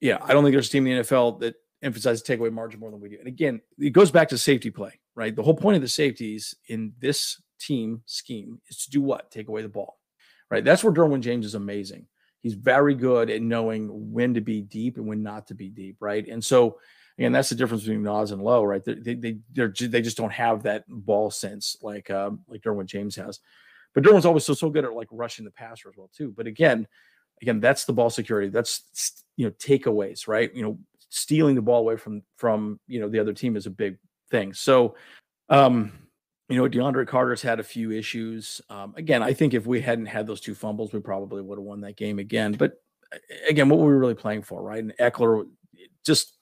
yeah, 0.00 0.18
I 0.22 0.32
don't 0.32 0.42
think 0.42 0.54
there's 0.54 0.68
a 0.68 0.70
team 0.70 0.86
in 0.86 0.96
the 0.96 1.04
NFL 1.04 1.40
that 1.40 1.54
emphasizes 1.82 2.22
takeaway 2.22 2.52
margin 2.52 2.80
more 2.80 2.90
than 2.90 3.00
we 3.00 3.08
do. 3.08 3.18
And 3.18 3.28
again, 3.28 3.60
it 3.78 3.90
goes 3.90 4.10
back 4.10 4.28
to 4.30 4.38
safety 4.38 4.70
play, 4.70 4.98
right? 5.14 5.34
The 5.34 5.42
whole 5.42 5.54
point 5.54 5.76
of 5.76 5.82
the 5.82 5.88
safeties 5.88 6.54
in 6.68 6.92
this 6.98 7.40
team 7.60 8.02
scheme 8.06 8.60
is 8.68 8.84
to 8.84 8.90
do 8.90 9.00
what? 9.00 9.30
Take 9.30 9.48
away 9.48 9.62
the 9.62 9.68
ball, 9.68 9.98
right? 10.50 10.64
That's 10.64 10.82
where 10.82 10.92
Derwin 10.92 11.20
James 11.20 11.46
is 11.46 11.54
amazing. 11.54 12.06
He's 12.40 12.54
very 12.54 12.94
good 12.94 13.30
at 13.30 13.42
knowing 13.42 14.12
when 14.12 14.34
to 14.34 14.40
be 14.40 14.62
deep 14.62 14.96
and 14.96 15.06
when 15.06 15.22
not 15.22 15.48
to 15.48 15.54
be 15.54 15.68
deep, 15.68 15.96
right? 16.00 16.26
And 16.26 16.44
so, 16.44 16.78
again, 17.18 17.32
that's 17.32 17.48
the 17.48 17.54
difference 17.54 17.82
between 17.82 18.02
Nas 18.02 18.30
and 18.30 18.42
Lowe, 18.42 18.62
right? 18.64 18.84
They 18.84 18.94
they 18.94 19.14
they 19.14 19.38
they 19.52 20.02
just 20.02 20.16
don't 20.16 20.32
have 20.32 20.62
that 20.62 20.84
ball 20.88 21.30
sense 21.30 21.76
like 21.82 22.10
um, 22.10 22.40
like 22.48 22.62
Derwin 22.62 22.86
James 22.86 23.16
has. 23.16 23.40
But 23.94 24.04
Derwin's 24.04 24.26
always 24.26 24.44
so 24.44 24.54
so 24.54 24.70
good 24.70 24.84
at 24.84 24.92
like 24.92 25.08
rushing 25.10 25.44
the 25.44 25.50
passer 25.50 25.88
as 25.88 25.96
well 25.96 26.10
too. 26.16 26.32
But 26.36 26.46
again, 26.46 26.86
again, 27.42 27.60
that's 27.60 27.84
the 27.84 27.92
ball 27.92 28.10
security. 28.10 28.48
That's 28.48 29.24
you 29.36 29.46
know 29.46 29.52
takeaways, 29.52 30.28
right? 30.28 30.54
You 30.54 30.62
know, 30.62 30.78
stealing 31.10 31.56
the 31.56 31.62
ball 31.62 31.80
away 31.80 31.96
from 31.96 32.22
from 32.36 32.78
you 32.86 33.00
know 33.00 33.08
the 33.08 33.18
other 33.18 33.32
team 33.32 33.56
is 33.56 33.66
a 33.66 33.70
big 33.70 33.98
thing. 34.30 34.52
So, 34.52 34.94
um, 35.48 35.92
you 36.48 36.56
know, 36.56 36.68
DeAndre 36.68 37.06
Carter's 37.06 37.42
had 37.42 37.60
a 37.60 37.64
few 37.64 37.90
issues. 37.90 38.60
Um, 38.70 38.94
again, 38.96 39.22
I 39.22 39.32
think 39.32 39.54
if 39.54 39.66
we 39.66 39.80
hadn't 39.80 40.06
had 40.06 40.26
those 40.26 40.40
two 40.40 40.54
fumbles, 40.54 40.92
we 40.92 41.00
probably 41.00 41.42
would 41.42 41.58
have 41.58 41.64
won 41.64 41.80
that 41.80 41.96
game 41.96 42.18
again. 42.18 42.52
But 42.52 42.80
again, 43.48 43.68
what 43.68 43.80
were 43.80 43.86
we 43.86 43.92
really 43.92 44.14
playing 44.14 44.42
for, 44.42 44.62
right? 44.62 44.78
And 44.78 44.94
Ekeler, 44.98 45.46
just 46.04 46.37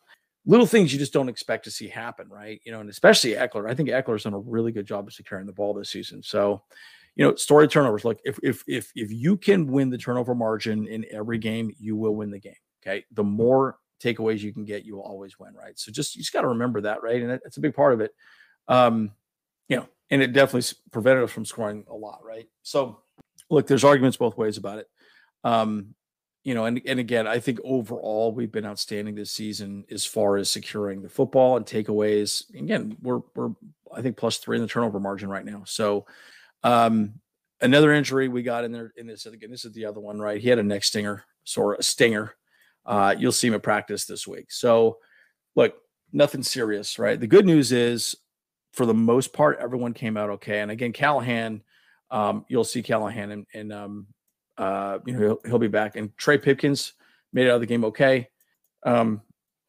little 0.46 0.66
things 0.66 0.92
you 0.92 0.98
just 0.98 1.12
don't 1.12 1.28
expect 1.28 1.64
to 1.64 1.70
see 1.70 1.88
happen, 1.88 2.28
right? 2.28 2.60
You 2.64 2.72
know, 2.72 2.80
and 2.80 2.88
especially 2.88 3.32
Ekeler. 3.32 3.68
I 3.68 3.74
think 3.74 3.88
Ekeler's 3.88 4.24
done 4.24 4.34
a 4.34 4.38
really 4.38 4.72
good 4.72 4.86
job 4.86 5.06
of 5.06 5.12
securing 5.12 5.46
the 5.46 5.52
ball 5.52 5.74
this 5.74 5.90
season. 5.90 6.22
So, 6.22 6.62
you 7.16 7.24
know, 7.24 7.34
story 7.34 7.66
turnovers. 7.66 8.04
Look, 8.04 8.20
if 8.24 8.38
if 8.42 8.62
if 8.66 8.92
if 8.94 9.10
you 9.10 9.36
can 9.36 9.66
win 9.66 9.90
the 9.90 9.98
turnover 9.98 10.34
margin 10.34 10.86
in 10.86 11.04
every 11.10 11.38
game, 11.38 11.74
you 11.78 11.96
will 11.96 12.14
win 12.14 12.30
the 12.30 12.38
game. 12.38 12.54
Okay. 12.82 13.04
The 13.12 13.24
more 13.24 13.78
takeaways 14.02 14.40
you 14.40 14.52
can 14.52 14.64
get, 14.64 14.84
you 14.84 14.94
will 14.94 15.02
always 15.02 15.38
win, 15.38 15.54
right? 15.54 15.78
So 15.78 15.90
just 15.90 16.14
you 16.14 16.22
just 16.22 16.32
got 16.32 16.42
to 16.42 16.48
remember 16.48 16.82
that, 16.82 17.02
right? 17.02 17.20
And 17.20 17.30
that's 17.30 17.56
a 17.56 17.60
big 17.60 17.74
part 17.74 17.92
of 17.92 18.00
it. 18.00 18.14
Um, 18.68 19.10
you 19.68 19.76
know, 19.76 19.88
and 20.10 20.22
it 20.22 20.32
definitely 20.32 20.76
prevented 20.92 21.24
us 21.24 21.32
from 21.32 21.44
scoring 21.44 21.84
a 21.90 21.94
lot, 21.94 22.20
right? 22.24 22.48
So 22.62 23.00
look, 23.50 23.66
there's 23.66 23.84
arguments 23.84 24.16
both 24.16 24.36
ways 24.36 24.58
about 24.58 24.78
it. 24.78 24.86
Um, 25.42 25.94
you 26.46 26.54
know, 26.54 26.64
and 26.64 26.80
and 26.86 27.00
again, 27.00 27.26
I 27.26 27.40
think 27.40 27.58
overall 27.64 28.30
we've 28.30 28.52
been 28.52 28.64
outstanding 28.64 29.16
this 29.16 29.32
season 29.32 29.84
as 29.90 30.06
far 30.06 30.36
as 30.36 30.48
securing 30.48 31.02
the 31.02 31.08
football 31.08 31.56
and 31.56 31.66
takeaways. 31.66 32.48
Again, 32.54 32.96
we're 33.02 33.22
we're 33.34 33.50
I 33.92 34.00
think 34.00 34.16
plus 34.16 34.38
three 34.38 34.56
in 34.56 34.62
the 34.62 34.68
turnover 34.68 35.00
margin 35.00 35.28
right 35.28 35.44
now. 35.44 35.64
So 35.66 36.06
um, 36.62 37.14
another 37.60 37.92
injury 37.92 38.28
we 38.28 38.44
got 38.44 38.62
in 38.62 38.70
there 38.70 38.92
in 38.96 39.08
this 39.08 39.26
again. 39.26 39.50
This 39.50 39.64
is 39.64 39.72
the 39.72 39.86
other 39.86 39.98
one, 39.98 40.20
right? 40.20 40.40
He 40.40 40.48
had 40.48 40.60
a 40.60 40.62
neck 40.62 40.84
stinger, 40.84 41.24
or 41.56 41.74
a 41.74 41.82
stinger. 41.82 42.36
Uh, 42.84 43.12
you'll 43.18 43.32
see 43.32 43.48
him 43.48 43.54
at 43.54 43.64
practice 43.64 44.04
this 44.04 44.24
week. 44.24 44.52
So, 44.52 44.98
look, 45.56 45.74
nothing 46.12 46.44
serious, 46.44 46.96
right? 46.96 47.18
The 47.18 47.26
good 47.26 47.44
news 47.44 47.72
is, 47.72 48.14
for 48.72 48.86
the 48.86 48.94
most 48.94 49.32
part, 49.32 49.58
everyone 49.60 49.94
came 49.94 50.16
out 50.16 50.30
okay. 50.30 50.60
And 50.60 50.70
again, 50.70 50.92
Callahan, 50.92 51.64
um, 52.12 52.44
you'll 52.46 52.62
see 52.62 52.84
Callahan, 52.84 53.44
and 53.52 53.72
um, 53.72 54.06
uh, 54.58 54.98
you 55.04 55.12
know 55.12 55.20
he'll, 55.20 55.40
he'll, 55.44 55.58
be 55.58 55.68
back. 55.68 55.96
And 55.96 56.16
Trey 56.16 56.38
Pipkins 56.38 56.94
made 57.32 57.46
it 57.46 57.50
out 57.50 57.56
of 57.56 57.60
the 57.60 57.66
game 57.66 57.84
okay. 57.84 58.28
Um, 58.84 59.22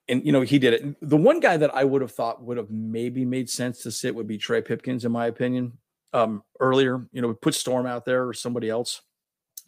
and 0.07 0.25
you 0.25 0.31
know 0.31 0.41
he 0.41 0.59
did 0.59 0.73
it. 0.73 0.95
The 1.01 1.17
one 1.17 1.39
guy 1.39 1.57
that 1.57 1.75
I 1.75 1.83
would 1.83 2.01
have 2.01 2.11
thought 2.11 2.43
would 2.43 2.57
have 2.57 2.69
maybe 2.69 3.25
made 3.25 3.49
sense 3.49 3.83
to 3.83 3.91
sit 3.91 4.15
would 4.15 4.27
be 4.27 4.37
Trey 4.37 4.61
Pipkins, 4.61 5.05
in 5.05 5.11
my 5.11 5.27
opinion 5.27 5.73
um, 6.13 6.43
earlier. 6.59 7.07
You 7.11 7.21
know, 7.21 7.29
we 7.29 7.33
put 7.33 7.55
Storm 7.55 7.85
out 7.85 8.05
there 8.05 8.27
or 8.27 8.33
somebody 8.33 8.69
else, 8.69 9.01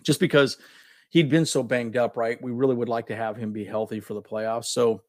just 0.02 0.20
because 0.20 0.58
he'd 1.10 1.30
been 1.30 1.46
so 1.46 1.64
banged 1.64 1.98
up. 1.98 2.16
Right, 2.16 2.42
we 2.42 2.52
really 2.52 2.76
would 2.76 2.90
like 2.90 3.08
to 3.08 3.16
have 3.16 3.36
him 3.36 3.52
be 3.52 3.66
healthy 3.66 4.00
for 4.00 4.14
the 4.14 4.22
playoffs. 4.22 4.66
So, 4.66 5.02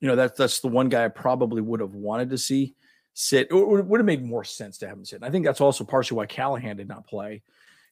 you 0.00 0.08
know, 0.08 0.16
that's 0.16 0.38
that's 0.38 0.60
the 0.60 0.68
one 0.68 0.88
guy 0.88 1.04
I 1.04 1.08
probably 1.08 1.60
would 1.60 1.80
have 1.80 1.94
wanted 1.94 2.30
to 2.30 2.38
see 2.38 2.74
sit. 3.12 3.48
It 3.50 3.54
would 3.54 4.00
have 4.00 4.06
made 4.06 4.24
more 4.24 4.44
sense 4.44 4.78
to 4.78 4.88
have 4.88 4.96
him 4.96 5.04
sit. 5.04 5.16
And 5.16 5.24
I 5.24 5.30
think 5.30 5.44
that's 5.44 5.60
also 5.60 5.84
partially 5.84 6.16
why 6.16 6.26
Callahan 6.26 6.76
did 6.76 6.88
not 6.88 7.06
play. 7.06 7.42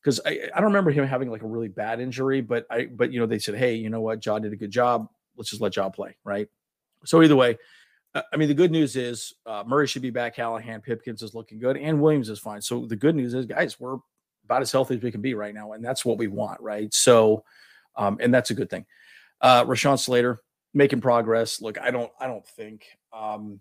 Because 0.06 0.20
I, 0.24 0.38
I 0.54 0.60
don't 0.60 0.68
remember 0.68 0.92
him 0.92 1.04
having 1.04 1.32
like 1.32 1.42
a 1.42 1.48
really 1.48 1.66
bad 1.66 1.98
injury, 1.98 2.40
but 2.40 2.64
I 2.70 2.84
but 2.84 3.12
you 3.12 3.18
know 3.18 3.26
they 3.26 3.40
said, 3.40 3.56
hey, 3.56 3.74
you 3.74 3.90
know 3.90 4.00
what, 4.00 4.24
Ja 4.24 4.38
did 4.38 4.52
a 4.52 4.56
good 4.56 4.70
job. 4.70 5.08
Let's 5.36 5.50
just 5.50 5.60
let 5.60 5.74
Ja 5.74 5.88
play, 5.88 6.16
right? 6.22 6.46
So 7.04 7.20
either 7.24 7.34
way, 7.34 7.58
uh, 8.14 8.22
I 8.32 8.36
mean, 8.36 8.46
the 8.46 8.54
good 8.54 8.70
news 8.70 8.94
is 8.94 9.34
uh, 9.46 9.64
Murray 9.66 9.88
should 9.88 10.02
be 10.02 10.10
back. 10.10 10.36
Callahan, 10.36 10.80
Pipkins 10.80 11.22
is 11.22 11.34
looking 11.34 11.58
good, 11.58 11.76
and 11.76 12.00
Williams 12.00 12.28
is 12.28 12.38
fine. 12.38 12.62
So 12.62 12.86
the 12.86 12.94
good 12.94 13.16
news 13.16 13.34
is, 13.34 13.46
guys, 13.46 13.80
we're 13.80 13.96
about 14.44 14.62
as 14.62 14.70
healthy 14.70 14.94
as 14.94 15.02
we 15.02 15.10
can 15.10 15.22
be 15.22 15.34
right 15.34 15.52
now, 15.52 15.72
and 15.72 15.84
that's 15.84 16.04
what 16.04 16.18
we 16.18 16.28
want, 16.28 16.60
right? 16.60 16.94
So, 16.94 17.42
um, 17.96 18.18
and 18.20 18.32
that's 18.32 18.50
a 18.50 18.54
good 18.54 18.70
thing. 18.70 18.86
Uh, 19.40 19.64
Rashawn 19.64 19.98
Slater 19.98 20.40
making 20.72 21.00
progress. 21.00 21.60
Look, 21.60 21.80
I 21.80 21.90
don't, 21.90 22.12
I 22.20 22.28
don't 22.28 22.46
think, 22.46 22.86
um, 23.12 23.58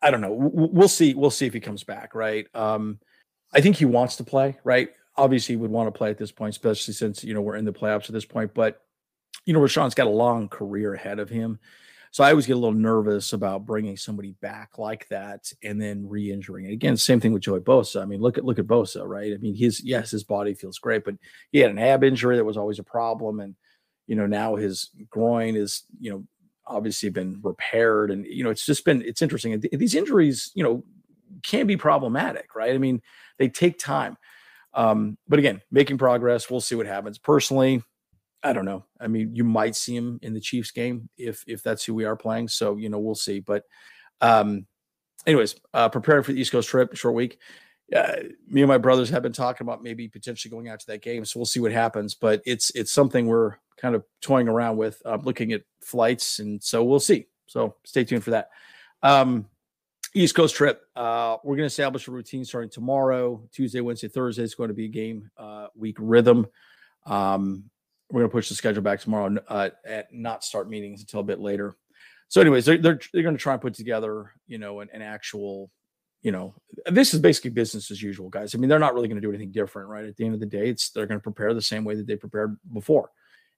I 0.00 0.12
don't 0.12 0.20
know. 0.20 0.32
We'll 0.32 0.86
see. 0.86 1.14
We'll 1.14 1.32
see 1.32 1.46
if 1.46 1.54
he 1.54 1.58
comes 1.58 1.82
back, 1.82 2.14
right? 2.14 2.46
Um, 2.54 3.00
I 3.52 3.60
think 3.60 3.74
he 3.74 3.84
wants 3.84 4.14
to 4.16 4.24
play, 4.24 4.56
right? 4.62 4.90
Obviously, 5.18 5.56
would 5.56 5.70
want 5.70 5.86
to 5.86 5.96
play 5.96 6.10
at 6.10 6.18
this 6.18 6.32
point, 6.32 6.54
especially 6.54 6.94
since 6.94 7.22
you 7.22 7.34
know 7.34 7.42
we're 7.42 7.56
in 7.56 7.64
the 7.64 7.72
playoffs 7.72 8.06
at 8.06 8.12
this 8.12 8.24
point. 8.24 8.54
But 8.54 8.80
you 9.44 9.52
know, 9.52 9.60
Rashawn's 9.60 9.94
got 9.94 10.06
a 10.06 10.10
long 10.10 10.48
career 10.48 10.94
ahead 10.94 11.18
of 11.18 11.28
him. 11.28 11.58
So 12.10 12.24
I 12.24 12.30
always 12.30 12.46
get 12.46 12.54
a 12.54 12.58
little 12.58 12.78
nervous 12.78 13.32
about 13.32 13.66
bringing 13.66 13.96
somebody 13.96 14.32
back 14.40 14.78
like 14.78 15.06
that 15.08 15.52
and 15.62 15.80
then 15.80 16.08
re-injuring 16.08 16.66
it. 16.66 16.72
Again, 16.72 16.96
same 16.96 17.20
thing 17.20 17.32
with 17.32 17.42
Joey 17.42 17.60
Bosa. 17.60 18.00
I 18.00 18.06
mean, 18.06 18.20
look 18.20 18.38
at 18.38 18.44
look 18.44 18.58
at 18.58 18.66
Bosa, 18.66 19.06
right? 19.06 19.32
I 19.32 19.36
mean, 19.36 19.54
his 19.54 19.82
yes, 19.84 20.10
his 20.10 20.24
body 20.24 20.54
feels 20.54 20.78
great, 20.78 21.04
but 21.04 21.16
he 21.52 21.58
had 21.58 21.70
an 21.70 21.78
ab 21.78 22.04
injury 22.04 22.36
that 22.36 22.44
was 22.44 22.56
always 22.56 22.78
a 22.78 22.84
problem, 22.84 23.40
and 23.40 23.54
you 24.06 24.16
know 24.16 24.26
now 24.26 24.56
his 24.56 24.90
groin 25.10 25.54
is 25.56 25.84
you 26.00 26.10
know 26.10 26.24
obviously 26.66 27.08
been 27.10 27.40
repaired, 27.42 28.10
and 28.10 28.24
you 28.26 28.42
know 28.44 28.50
it's 28.50 28.66
just 28.66 28.84
been 28.84 29.02
it's 29.02 29.22
interesting. 29.22 29.52
And 29.52 29.62
th- 29.62 29.78
these 29.78 29.94
injuries, 29.94 30.50
you 30.54 30.64
know, 30.64 30.84
can 31.42 31.66
be 31.66 31.76
problematic, 31.76 32.54
right? 32.54 32.74
I 32.74 32.78
mean, 32.78 33.02
they 33.38 33.48
take 33.48 33.78
time. 33.78 34.16
Um, 34.78 35.18
but 35.26 35.40
again, 35.40 35.60
making 35.72 35.98
progress. 35.98 36.48
We'll 36.48 36.60
see 36.60 36.76
what 36.76 36.86
happens. 36.86 37.18
Personally, 37.18 37.82
I 38.44 38.52
don't 38.52 38.64
know. 38.64 38.84
I 39.00 39.08
mean, 39.08 39.34
you 39.34 39.42
might 39.42 39.74
see 39.74 39.96
him 39.96 40.20
in 40.22 40.34
the 40.34 40.40
Chiefs 40.40 40.70
game 40.70 41.08
if 41.18 41.42
if 41.48 41.64
that's 41.64 41.84
who 41.84 41.94
we 41.94 42.04
are 42.04 42.14
playing. 42.14 42.46
So 42.46 42.76
you 42.76 42.88
know, 42.88 43.00
we'll 43.00 43.16
see. 43.16 43.40
But 43.40 43.64
um, 44.20 44.66
anyways, 45.26 45.56
uh, 45.74 45.88
preparing 45.88 46.22
for 46.22 46.32
the 46.32 46.40
East 46.40 46.52
Coast 46.52 46.68
trip, 46.68 46.94
short 46.96 47.16
week. 47.16 47.38
Uh, 47.94 48.16
me 48.46 48.60
and 48.60 48.68
my 48.68 48.78
brothers 48.78 49.10
have 49.10 49.22
been 49.22 49.32
talking 49.32 49.66
about 49.66 49.82
maybe 49.82 50.06
potentially 50.06 50.50
going 50.50 50.68
out 50.68 50.78
to 50.78 50.86
that 50.86 51.02
game. 51.02 51.24
So 51.24 51.40
we'll 51.40 51.46
see 51.46 51.58
what 51.58 51.72
happens. 51.72 52.14
But 52.14 52.40
it's 52.46 52.70
it's 52.76 52.92
something 52.92 53.26
we're 53.26 53.56
kind 53.80 53.96
of 53.96 54.04
toying 54.20 54.48
around 54.48 54.76
with, 54.76 55.00
uh, 55.04 55.18
looking 55.22 55.52
at 55.52 55.62
flights, 55.82 56.38
and 56.38 56.62
so 56.62 56.84
we'll 56.84 57.00
see. 57.00 57.26
So 57.48 57.74
stay 57.84 58.04
tuned 58.04 58.22
for 58.22 58.30
that. 58.30 58.50
Um, 59.02 59.46
East 60.14 60.34
Coast 60.34 60.54
trip. 60.54 60.82
Uh, 60.96 61.36
we're 61.44 61.56
going 61.56 61.68
to 61.68 61.72
establish 61.72 62.08
a 62.08 62.10
routine 62.10 62.44
starting 62.44 62.70
tomorrow, 62.70 63.42
Tuesday, 63.52 63.80
Wednesday, 63.80 64.08
Thursday. 64.08 64.42
It's 64.42 64.54
going 64.54 64.68
to 64.68 64.74
be 64.74 64.86
a 64.86 64.88
game 64.88 65.30
uh, 65.36 65.68
week 65.74 65.96
rhythm. 65.98 66.46
Um, 67.06 67.64
we're 68.10 68.20
going 68.20 68.30
to 68.30 68.34
push 68.34 68.48
the 68.48 68.54
schedule 68.54 68.82
back 68.82 69.00
tomorrow 69.00 69.36
uh, 69.48 69.70
at 69.84 70.12
not 70.12 70.44
start 70.44 70.68
meetings 70.68 71.00
until 71.00 71.20
a 71.20 71.24
bit 71.24 71.40
later. 71.40 71.76
So, 72.28 72.40
anyways, 72.40 72.64
they're 72.64 72.78
they're, 72.78 73.00
they're 73.12 73.22
going 73.22 73.36
to 73.36 73.42
try 73.42 73.54
and 73.54 73.62
put 73.62 73.74
together, 73.74 74.32
you 74.46 74.58
know, 74.58 74.80
an, 74.80 74.88
an 74.92 75.02
actual, 75.02 75.70
you 76.22 76.32
know, 76.32 76.54
this 76.86 77.14
is 77.14 77.20
basically 77.20 77.50
business 77.50 77.90
as 77.90 78.02
usual, 78.02 78.28
guys. 78.28 78.54
I 78.54 78.58
mean, 78.58 78.68
they're 78.68 78.78
not 78.78 78.94
really 78.94 79.08
going 79.08 79.20
to 79.20 79.26
do 79.26 79.30
anything 79.30 79.52
different, 79.52 79.88
right? 79.88 80.04
At 80.04 80.16
the 80.16 80.24
end 80.24 80.34
of 80.34 80.40
the 80.40 80.46
day, 80.46 80.68
it's 80.68 80.90
they're 80.90 81.06
going 81.06 81.20
to 81.20 81.22
prepare 81.22 81.54
the 81.54 81.62
same 81.62 81.84
way 81.84 81.94
that 81.96 82.06
they 82.06 82.16
prepared 82.16 82.56
before. 82.72 83.10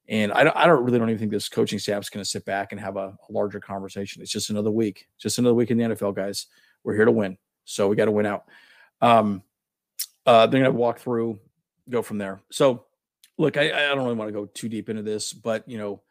And 0.09 0.31
I 0.31 0.43
don't, 0.43 0.55
I 0.55 0.65
don't 0.65 0.83
really 0.83 0.99
don't 0.99 1.09
even 1.09 1.19
think 1.19 1.31
this 1.31 1.47
coaching 1.47 1.79
staff 1.79 2.01
is 2.01 2.09
going 2.09 2.23
to 2.23 2.29
sit 2.29 2.43
back 2.45 2.71
and 2.71 2.81
have 2.81 2.97
a, 2.97 3.17
a 3.29 3.31
larger 3.31 3.59
conversation. 3.59 4.21
It's 4.21 4.31
just 4.31 4.49
another 4.49 4.71
week, 4.71 5.07
just 5.19 5.37
another 5.37 5.53
week 5.53 5.71
in 5.71 5.77
the 5.77 5.83
NFL, 5.85 6.15
guys. 6.15 6.47
We're 6.83 6.95
here 6.95 7.05
to 7.05 7.11
win, 7.11 7.37
so 7.65 7.87
we 7.87 7.95
got 7.95 8.05
to 8.05 8.11
win 8.11 8.25
out. 8.25 8.45
Um, 9.01 9.43
uh, 10.25 10.47
they're 10.47 10.61
going 10.61 10.71
to 10.71 10.77
walk 10.77 10.99
through, 10.99 11.39
go 11.89 12.01
from 12.01 12.17
there. 12.17 12.41
So 12.51 12.85
look, 13.37 13.57
I, 13.57 13.67
I 13.67 13.95
don't 13.95 14.03
really 14.03 14.15
want 14.15 14.29
to 14.29 14.33
go 14.33 14.45
too 14.45 14.69
deep 14.69 14.89
into 14.89 15.03
this, 15.03 15.33
but 15.33 15.67
you 15.67 15.77
know, 15.77 16.01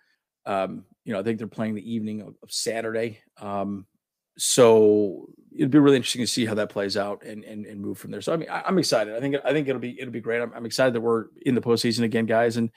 um, 0.46 0.84
you 1.04 1.12
know, 1.12 1.20
I 1.20 1.22
think 1.22 1.38
they're 1.38 1.46
playing 1.46 1.74
the 1.74 1.92
evening 1.92 2.20
of, 2.20 2.34
of 2.42 2.50
Saturday. 2.50 3.20
Um, 3.38 3.86
so 4.36 5.28
it'd 5.54 5.70
be 5.70 5.78
really 5.78 5.96
interesting 5.96 6.22
to 6.22 6.26
see 6.26 6.46
how 6.46 6.54
that 6.54 6.70
plays 6.70 6.96
out 6.96 7.24
and 7.24 7.44
and, 7.44 7.66
and 7.66 7.80
move 7.80 7.98
from 7.98 8.10
there. 8.10 8.20
So 8.20 8.32
I 8.32 8.36
mean, 8.36 8.48
I, 8.48 8.66
am 8.66 8.78
excited. 8.78 9.14
I 9.14 9.20
think 9.20 9.36
I 9.44 9.52
think 9.52 9.68
it'll 9.68 9.80
be 9.80 9.98
it'll 10.00 10.12
be 10.12 10.20
great. 10.20 10.40
I'm, 10.40 10.52
I'm, 10.54 10.66
excited 10.66 10.94
that 10.94 11.00
we're 11.00 11.26
in 11.42 11.54
the 11.54 11.60
postseason 11.60 12.04
again, 12.04 12.26
guys. 12.26 12.56
And 12.56 12.70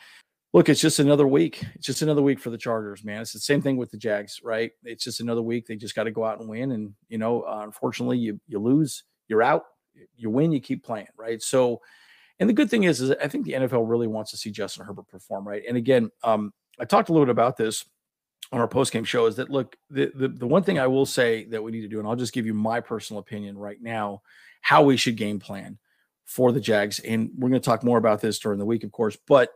look, 0.53 0.69
it's 0.69 0.81
just 0.81 0.99
another 0.99 1.27
week. 1.27 1.65
It's 1.75 1.87
just 1.87 2.01
another 2.03 2.21
week 2.21 2.39
for 2.39 2.51
the 2.51 2.57
Chargers, 2.57 3.03
man. 3.03 3.21
It's 3.21 3.33
the 3.33 3.39
same 3.39 3.61
thing 3.61 3.75
with 3.75 3.91
the 3.91 3.97
Jags, 3.97 4.39
right? 4.43 4.71
It's 4.83 5.03
just 5.03 5.19
another 5.19 5.41
week. 5.41 5.67
They 5.67 5.75
just 5.75 5.95
got 5.95 6.03
to 6.03 6.11
go 6.11 6.23
out 6.23 6.39
and 6.39 6.47
win. 6.47 6.71
And 6.71 6.93
you 7.09 7.17
know, 7.17 7.41
uh, 7.41 7.61
unfortunately, 7.63 8.19
you 8.19 8.39
you 8.47 8.59
lose, 8.59 9.03
you're 9.27 9.43
out. 9.43 9.63
You 10.15 10.29
win, 10.29 10.51
you 10.51 10.59
keep 10.59 10.83
playing, 10.83 11.07
right? 11.17 11.41
So 11.41 11.81
and 12.39 12.49
the 12.49 12.53
good 12.53 12.69
thing 12.69 12.83
is, 12.83 13.01
is 13.01 13.11
I 13.11 13.27
think 13.27 13.45
the 13.45 13.53
NFL 13.53 13.87
really 13.87 14.07
wants 14.07 14.31
to 14.31 14.37
see 14.37 14.51
Justin 14.51 14.85
Herbert 14.85 15.07
perform, 15.07 15.47
right? 15.47 15.63
And 15.67 15.77
again, 15.77 16.09
um, 16.23 16.51
I 16.79 16.85
talked 16.85 17.09
a 17.09 17.13
little 17.13 17.25
bit 17.25 17.31
about 17.31 17.57
this 17.57 17.85
on 18.51 18.59
our 18.59 18.67
post 18.67 18.91
game 18.91 19.03
show. 19.03 19.27
Is 19.27 19.35
that 19.35 19.49
look 19.49 19.75
the, 19.89 20.11
the 20.15 20.27
the 20.27 20.47
one 20.47 20.63
thing 20.63 20.79
I 20.79 20.87
will 20.87 21.05
say 21.05 21.45
that 21.45 21.63
we 21.63 21.71
need 21.71 21.81
to 21.81 21.87
do, 21.87 21.99
and 21.99 22.07
I'll 22.07 22.15
just 22.15 22.33
give 22.33 22.45
you 22.45 22.53
my 22.53 22.79
personal 22.79 23.19
opinion 23.19 23.57
right 23.57 23.81
now, 23.81 24.21
how 24.61 24.83
we 24.83 24.97
should 24.97 25.15
game 25.15 25.39
plan 25.39 25.77
for 26.25 26.51
the 26.51 26.59
Jags, 26.59 26.99
and 26.99 27.29
we're 27.37 27.49
going 27.49 27.61
to 27.61 27.65
talk 27.65 27.83
more 27.83 27.97
about 27.97 28.21
this 28.21 28.39
during 28.39 28.59
the 28.59 28.65
week, 28.65 28.83
of 28.83 28.91
course, 28.91 29.17
but. 29.27 29.49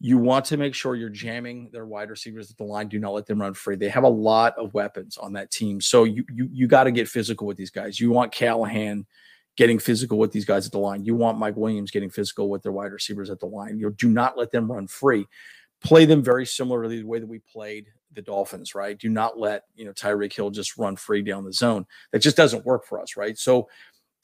You 0.00 0.18
want 0.18 0.44
to 0.46 0.56
make 0.56 0.74
sure 0.74 0.94
you're 0.94 1.08
jamming 1.08 1.70
their 1.72 1.86
wide 1.86 2.10
receivers 2.10 2.50
at 2.50 2.56
the 2.56 2.64
line. 2.64 2.88
Do 2.88 3.00
not 3.00 3.14
let 3.14 3.26
them 3.26 3.40
run 3.40 3.54
free. 3.54 3.74
They 3.74 3.88
have 3.88 4.04
a 4.04 4.08
lot 4.08 4.54
of 4.56 4.72
weapons 4.74 5.18
on 5.18 5.32
that 5.32 5.50
team, 5.50 5.80
so 5.80 6.04
you 6.04 6.24
you 6.32 6.48
you 6.52 6.66
got 6.68 6.84
to 6.84 6.92
get 6.92 7.08
physical 7.08 7.46
with 7.46 7.56
these 7.56 7.70
guys. 7.70 7.98
You 7.98 8.10
want 8.10 8.32
Callahan 8.32 9.06
getting 9.56 9.80
physical 9.80 10.18
with 10.18 10.30
these 10.30 10.44
guys 10.44 10.66
at 10.66 10.72
the 10.72 10.78
line. 10.78 11.04
You 11.04 11.16
want 11.16 11.36
Mike 11.36 11.56
Williams 11.56 11.90
getting 11.90 12.10
physical 12.10 12.48
with 12.48 12.62
their 12.62 12.70
wide 12.70 12.92
receivers 12.92 13.28
at 13.28 13.40
the 13.40 13.46
line. 13.46 13.76
You 13.76 13.90
do 13.90 14.08
not 14.08 14.38
let 14.38 14.52
them 14.52 14.70
run 14.70 14.86
free. 14.86 15.26
Play 15.82 16.04
them 16.04 16.22
very 16.22 16.46
similarly 16.46 17.00
the 17.00 17.06
way 17.06 17.18
that 17.18 17.26
we 17.26 17.40
played 17.40 17.86
the 18.12 18.22
Dolphins, 18.22 18.76
right? 18.76 18.96
Do 18.96 19.08
not 19.08 19.36
let, 19.36 19.64
you 19.74 19.84
know, 19.84 19.92
Tyreek 19.92 20.32
Hill 20.32 20.50
just 20.50 20.78
run 20.78 20.94
free 20.94 21.22
down 21.22 21.44
the 21.44 21.52
zone. 21.52 21.86
That 22.12 22.20
just 22.20 22.36
doesn't 22.36 22.64
work 22.64 22.86
for 22.86 23.00
us, 23.00 23.16
right? 23.16 23.36
So, 23.36 23.68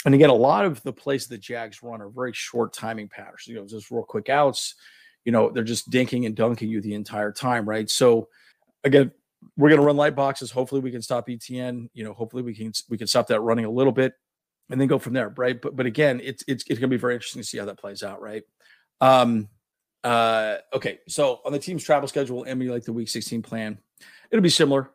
and 0.07 0.15
again, 0.15 0.31
a 0.31 0.35
lot 0.35 0.65
of 0.65 0.83
the 0.85 0.93
plays 0.93 1.27
the 1.27 1.37
Jags 1.37 1.83
run 1.83 2.01
are 2.01 2.11
very 2.11 2.33
short 2.33 2.73
timing 2.73 3.09
patterns, 3.09 3.47
you 3.47 3.57
know, 3.57 3.67
just 3.67 3.91
real 3.91 4.05
quick 4.05 4.29
outs. 4.29 4.77
You 5.25 5.33
know, 5.33 5.51
they're 5.51 5.65
just 5.65 5.91
dinking 5.91 6.27
and 6.27 6.35
dunking 6.35 6.69
you 6.69 6.81
the 6.81 6.95
entire 6.95 7.33
time, 7.33 7.69
right? 7.69 7.89
So, 7.89 8.29
again, 8.83 9.11
we're 9.57 9.69
going 9.69 9.81
to 9.81 9.87
run 9.87 9.97
light 9.97 10.15
boxes. 10.15 10.51
Hopefully, 10.51 10.81
we 10.81 10.91
can 10.91 11.03
stop 11.03 11.29
Etienne. 11.29 11.89
You 11.95 12.05
know, 12.05 12.13
hopefully 12.13 12.43
we 12.43 12.55
can 12.55 12.73
we 12.89 12.99
can 12.99 13.07
stop 13.07 13.27
that 13.29 13.41
running 13.41 13.65
a 13.65 13.71
little 13.71 13.93
bit 13.93 14.15
and 14.71 14.81
then 14.81 14.89
go 14.89 14.99
from 14.99 15.13
there, 15.13 15.31
right? 15.37 15.61
But 15.61 15.77
but 15.77 15.87
again, 15.87 16.21
it's 16.23 16.45
it's 16.49 16.65
it's 16.69 16.79
gonna 16.79 16.89
be 16.89 16.97
very 16.97 17.15
interesting 17.15 17.43
to 17.43 17.49
see 17.49 17.59
how 17.59 17.65
that 17.67 17.79
plays 17.79 18.03
out, 18.03 18.21
right? 18.21 18.43
Um 19.01 19.49
uh 20.03 20.59
okay, 20.73 21.01
so 21.09 21.41
on 21.45 21.53
the 21.53 21.59
team's 21.59 21.85
travel 21.85 22.09
schedule, 22.09 22.45
emulate 22.47 22.85
the 22.85 22.93
week 22.93 23.09
16 23.09 23.43
plan. 23.43 23.79
It'll 24.31 24.43
be 24.43 24.51
similar. 24.51 24.91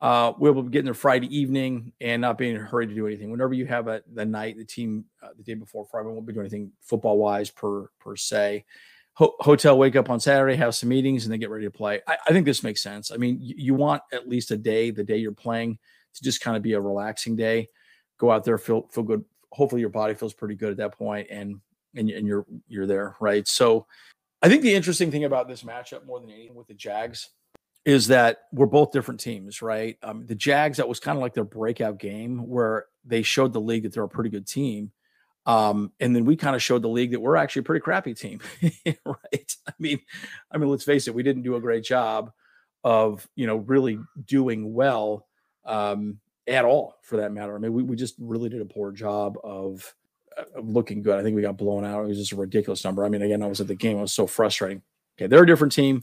Uh, 0.00 0.34
we'll 0.38 0.52
be 0.54 0.70
getting 0.70 0.84
there 0.84 0.92
Friday 0.92 1.34
evening 1.34 1.92
and 2.00 2.20
not 2.20 2.36
being 2.36 2.54
in 2.54 2.60
a 2.60 2.64
hurry 2.64 2.86
to 2.86 2.94
do 2.94 3.06
anything. 3.06 3.30
Whenever 3.30 3.54
you 3.54 3.64
have 3.64 3.88
a 3.88 4.02
the 4.12 4.24
night, 4.24 4.58
the 4.58 4.64
team 4.64 5.06
uh, 5.22 5.28
the 5.36 5.42
day 5.42 5.54
before 5.54 5.86
Friday, 5.90 6.08
won't 6.08 6.26
be 6.26 6.32
doing 6.34 6.44
anything 6.44 6.72
football 6.82 7.16
wise 7.16 7.50
per 7.50 7.88
per 8.00 8.14
se. 8.14 8.66
Ho- 9.14 9.36
hotel 9.40 9.78
wake 9.78 9.96
up 9.96 10.10
on 10.10 10.18
Saturday, 10.18 10.56
have 10.56 10.74
some 10.74 10.88
meetings, 10.88 11.24
and 11.24 11.32
then 11.32 11.40
get 11.40 11.50
ready 11.50 11.66
to 11.66 11.70
play. 11.70 12.00
I, 12.06 12.16
I 12.26 12.32
think 12.32 12.46
this 12.46 12.62
makes 12.62 12.82
sense. 12.82 13.12
I 13.12 13.16
mean, 13.16 13.38
you, 13.40 13.54
you 13.56 13.74
want 13.74 14.02
at 14.12 14.28
least 14.28 14.50
a 14.50 14.56
day, 14.56 14.90
the 14.90 15.04
day 15.04 15.18
you're 15.18 15.32
playing, 15.32 15.78
to 16.14 16.22
just 16.22 16.40
kind 16.40 16.56
of 16.56 16.62
be 16.62 16.72
a 16.72 16.80
relaxing 16.80 17.36
day 17.36 17.68
go 18.18 18.30
out 18.30 18.44
there, 18.44 18.58
feel 18.58 18.88
feel 18.90 19.04
good. 19.04 19.24
Hopefully, 19.52 19.80
your 19.80 19.90
body 19.90 20.14
feels 20.14 20.34
pretty 20.34 20.54
good 20.54 20.70
at 20.70 20.76
that 20.78 20.96
point, 20.96 21.28
and 21.30 21.60
and 21.94 22.10
and 22.10 22.26
you're 22.26 22.46
you're 22.68 22.86
there, 22.86 23.16
right? 23.20 23.46
So, 23.46 23.86
I 24.42 24.48
think 24.48 24.62
the 24.62 24.74
interesting 24.74 25.10
thing 25.10 25.24
about 25.24 25.48
this 25.48 25.62
matchup, 25.62 26.06
more 26.06 26.20
than 26.20 26.30
anything, 26.30 26.54
with 26.54 26.66
the 26.66 26.74
Jags, 26.74 27.30
is 27.84 28.08
that 28.08 28.38
we're 28.52 28.66
both 28.66 28.92
different 28.92 29.20
teams, 29.20 29.62
right? 29.62 29.96
Um, 30.02 30.26
the 30.26 30.34
Jags, 30.34 30.78
that 30.78 30.88
was 30.88 31.00
kind 31.00 31.16
of 31.16 31.22
like 31.22 31.34
their 31.34 31.44
breakout 31.44 31.98
game 31.98 32.48
where 32.48 32.86
they 33.04 33.22
showed 33.22 33.52
the 33.52 33.60
league 33.60 33.84
that 33.84 33.92
they're 33.92 34.04
a 34.04 34.08
pretty 34.08 34.30
good 34.30 34.46
team. 34.46 34.90
Um, 35.46 35.92
and 36.00 36.16
then 36.16 36.24
we 36.24 36.36
kind 36.36 36.56
of 36.56 36.62
showed 36.62 36.82
the 36.82 36.88
league 36.88 37.10
that 37.10 37.20
we're 37.20 37.36
actually 37.36 37.60
a 37.60 37.64
pretty 37.64 37.82
crappy 37.82 38.14
team, 38.14 38.40
right? 39.04 39.56
I 39.66 39.72
mean, 39.78 40.00
I 40.50 40.58
mean, 40.58 40.70
let's 40.70 40.84
face 40.84 41.06
it, 41.06 41.14
we 41.14 41.22
didn't 41.22 41.42
do 41.42 41.56
a 41.56 41.60
great 41.60 41.84
job 41.84 42.32
of 42.82 43.26
you 43.34 43.46
know 43.46 43.56
really 43.56 43.98
doing 44.26 44.74
well 44.74 45.26
um, 45.64 46.18
at 46.46 46.64
all 46.64 46.96
for 47.02 47.18
that 47.18 47.32
matter. 47.32 47.54
I 47.54 47.58
mean, 47.58 47.72
we, 47.72 47.82
we 47.82 47.96
just 47.96 48.14
really 48.18 48.48
did 48.48 48.60
a 48.60 48.66
poor 48.66 48.92
job 48.92 49.38
of, 49.42 49.94
uh, 50.36 50.44
of 50.56 50.68
looking 50.68 51.02
good. 51.02 51.18
I 51.18 51.22
think 51.22 51.36
we 51.36 51.42
got 51.42 51.56
blown 51.56 51.84
out. 51.84 52.04
It 52.04 52.08
was 52.08 52.18
just 52.18 52.32
a 52.32 52.36
ridiculous 52.36 52.84
number. 52.84 53.04
I 53.04 53.08
mean, 53.08 53.22
again, 53.22 53.42
I 53.42 53.46
was 53.46 53.60
at 53.60 53.68
the 53.68 53.74
game. 53.74 53.98
It 53.98 54.02
was 54.02 54.12
so 54.12 54.26
frustrating. 54.26 54.82
Okay, 55.16 55.26
they're 55.26 55.44
a 55.44 55.46
different 55.46 55.72
team 55.72 56.02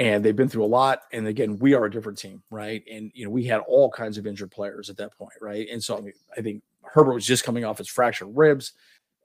and 0.00 0.24
they've 0.24 0.34
been 0.34 0.48
through 0.48 0.64
a 0.64 0.66
lot. 0.66 1.02
And 1.12 1.26
again, 1.26 1.58
we 1.58 1.74
are 1.74 1.84
a 1.84 1.90
different 1.90 2.18
team, 2.18 2.42
right? 2.50 2.82
And 2.90 3.12
you 3.14 3.24
know, 3.24 3.30
we 3.30 3.44
had 3.44 3.60
all 3.68 3.90
kinds 3.90 4.16
of 4.16 4.26
injured 4.26 4.50
players 4.50 4.88
at 4.88 4.96
that 4.96 5.16
point, 5.16 5.34
right? 5.40 5.68
And 5.70 5.82
so 5.82 5.98
I, 5.98 6.00
mean, 6.00 6.12
I 6.36 6.40
think 6.40 6.62
Herbert 6.82 7.14
was 7.14 7.26
just 7.26 7.44
coming 7.44 7.64
off 7.64 7.78
his 7.78 7.88
fractured 7.88 8.28
ribs. 8.32 8.72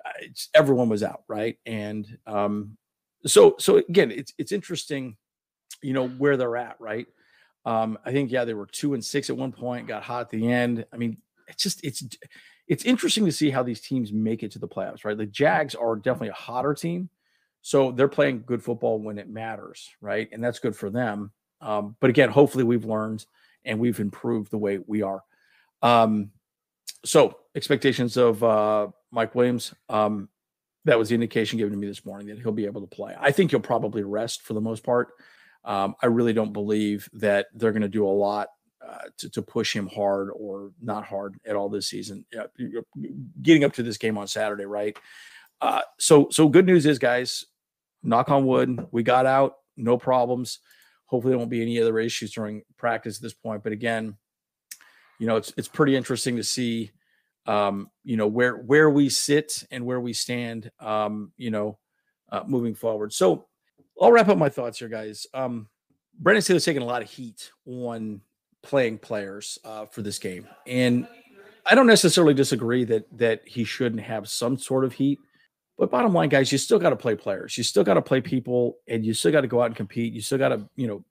Uh, 0.05 0.27
everyone 0.53 0.89
was 0.89 1.03
out, 1.03 1.23
right? 1.27 1.57
And 1.65 2.17
um, 2.27 2.77
so 3.25 3.55
so 3.59 3.77
again, 3.77 4.11
it's 4.11 4.33
it's 4.37 4.51
interesting, 4.51 5.17
you 5.81 5.93
know, 5.93 6.07
where 6.07 6.37
they're 6.37 6.57
at, 6.57 6.75
right? 6.79 7.07
Um, 7.65 7.97
I 8.05 8.11
think 8.11 8.31
yeah, 8.31 8.45
they 8.45 8.53
were 8.53 8.67
two 8.67 8.93
and 8.93 9.03
six 9.03 9.29
at 9.29 9.37
one 9.37 9.51
point, 9.51 9.87
got 9.87 10.03
hot 10.03 10.21
at 10.21 10.29
the 10.29 10.51
end. 10.51 10.85
I 10.93 10.97
mean, 10.97 11.17
it's 11.47 11.63
just 11.63 11.83
it's 11.83 12.03
it's 12.67 12.85
interesting 12.85 13.25
to 13.25 13.31
see 13.31 13.49
how 13.49 13.63
these 13.63 13.81
teams 13.81 14.11
make 14.11 14.43
it 14.43 14.51
to 14.51 14.59
the 14.59 14.67
playoffs, 14.67 15.05
right? 15.05 15.17
The 15.17 15.25
Jags 15.25 15.75
are 15.75 15.95
definitely 15.95 16.29
a 16.29 16.33
hotter 16.33 16.73
team, 16.73 17.09
so 17.61 17.91
they're 17.91 18.07
playing 18.07 18.43
good 18.45 18.63
football 18.63 18.99
when 18.99 19.17
it 19.17 19.29
matters, 19.29 19.89
right? 20.01 20.29
And 20.31 20.43
that's 20.43 20.59
good 20.59 20.75
for 20.75 20.89
them. 20.89 21.31
Um, 21.61 21.95
but 21.99 22.09
again, 22.09 22.29
hopefully 22.29 22.63
we've 22.63 22.85
learned 22.85 23.25
and 23.63 23.79
we've 23.79 23.99
improved 23.99 24.51
the 24.51 24.57
way 24.57 24.79
we 24.85 25.01
are. 25.01 25.23
Um, 25.81 26.31
so 27.03 27.37
expectations 27.55 28.17
of 28.17 28.43
uh, 28.43 28.87
Mike 29.11 29.35
Williams. 29.35 29.73
Um, 29.89 30.29
that 30.85 30.99
was 30.99 31.09
the 31.09 31.15
indication 31.15 31.57
given 31.57 31.73
to 31.73 31.79
me 31.79 31.87
this 31.87 32.05
morning 32.05 32.27
that 32.27 32.39
he'll 32.39 32.51
be 32.51 32.65
able 32.65 32.81
to 32.81 32.87
play. 32.87 33.15
I 33.19 33.31
think 33.31 33.51
he'll 33.51 33.59
probably 33.59 34.03
rest 34.03 34.43
for 34.43 34.53
the 34.53 34.61
most 34.61 34.83
part. 34.83 35.09
Um, 35.63 35.95
I 36.01 36.07
really 36.07 36.33
don't 36.33 36.53
believe 36.53 37.09
that 37.13 37.47
they're 37.55 37.71
going 37.71 37.81
to 37.81 37.87
do 37.87 38.05
a 38.05 38.07
lot 38.07 38.49
uh, 38.87 39.05
to, 39.17 39.29
to, 39.31 39.41
push 39.41 39.75
him 39.75 39.87
hard 39.87 40.29
or 40.35 40.71
not 40.79 41.03
hard 41.03 41.39
at 41.43 41.55
all 41.55 41.69
this 41.69 41.87
season. 41.87 42.23
getting 43.41 43.63
up 43.63 43.73
to 43.73 43.81
this 43.81 43.97
game 43.97 44.15
on 44.15 44.27
Saturday, 44.27 44.65
right? 44.65 44.95
Uh, 45.59 45.81
so, 45.97 46.27
so 46.29 46.47
good 46.47 46.67
news 46.67 46.85
is, 46.85 46.99
guys, 46.99 47.45
knock 48.03 48.29
on 48.29 48.45
wood, 48.45 48.85
we 48.91 49.01
got 49.01 49.25
out, 49.25 49.55
no 49.75 49.97
problems. 49.97 50.59
Hopefully, 51.07 51.31
there 51.31 51.39
won't 51.39 51.49
be 51.49 51.63
any 51.63 51.81
other 51.81 51.97
issues 51.97 52.31
during 52.31 52.61
practice 52.77 53.17
at 53.17 53.23
this 53.23 53.33
point. 53.33 53.63
But 53.63 53.71
again, 53.71 54.17
you 55.19 55.27
know, 55.27 55.35
it's 55.37 55.53
it's 55.57 55.67
pretty 55.67 55.95
interesting 55.95 56.35
to 56.35 56.43
see, 56.43 56.91
um, 57.45 57.89
you 58.03 58.17
know, 58.17 58.27
where 58.27 58.57
where 58.57 58.89
we 58.89 59.09
sit 59.09 59.63
and 59.71 59.85
where 59.85 59.99
we 59.99 60.13
stand, 60.13 60.71
um, 60.79 61.31
you 61.37 61.51
know, 61.51 61.77
uh, 62.31 62.43
moving 62.47 62.75
forward. 62.75 63.13
So 63.13 63.47
I'll 64.01 64.11
wrap 64.11 64.29
up 64.29 64.37
my 64.37 64.49
thoughts 64.49 64.79
here, 64.79 64.89
guys. 64.89 65.25
Um, 65.33 65.67
Brandon 66.19 66.41
Staley's 66.41 66.65
taking 66.65 66.81
a 66.81 66.85
lot 66.85 67.01
of 67.01 67.09
heat 67.09 67.51
on 67.65 68.21
playing 68.61 68.97
players 68.99 69.59
uh, 69.63 69.85
for 69.85 70.01
this 70.01 70.19
game, 70.19 70.47
and 70.65 71.07
I 71.65 71.75
don't 71.75 71.87
necessarily 71.87 72.33
disagree 72.33 72.83
that 72.85 73.05
that 73.17 73.41
he 73.45 73.63
shouldn't 73.63 74.01
have 74.01 74.27
some 74.27 74.57
sort 74.57 74.85
of 74.85 74.93
heat. 74.93 75.19
But 75.77 75.91
bottom 75.91 76.13
line, 76.13 76.29
guys, 76.29 76.51
you 76.51 76.57
still 76.57 76.79
got 76.79 76.91
to 76.91 76.95
play 76.95 77.15
players. 77.15 77.57
You 77.57 77.63
still 77.63 77.83
got 77.83 77.95
to 77.95 78.01
play 78.01 78.21
people, 78.21 78.77
and 78.87 79.05
you 79.05 79.13
still 79.13 79.31
got 79.31 79.41
to 79.41 79.47
go 79.47 79.61
out 79.61 79.65
and 79.65 79.75
compete. 79.75 80.13
You 80.13 80.21
still 80.21 80.37
got 80.37 80.49
to, 80.49 80.69
you 80.77 80.87
know, 80.87 81.03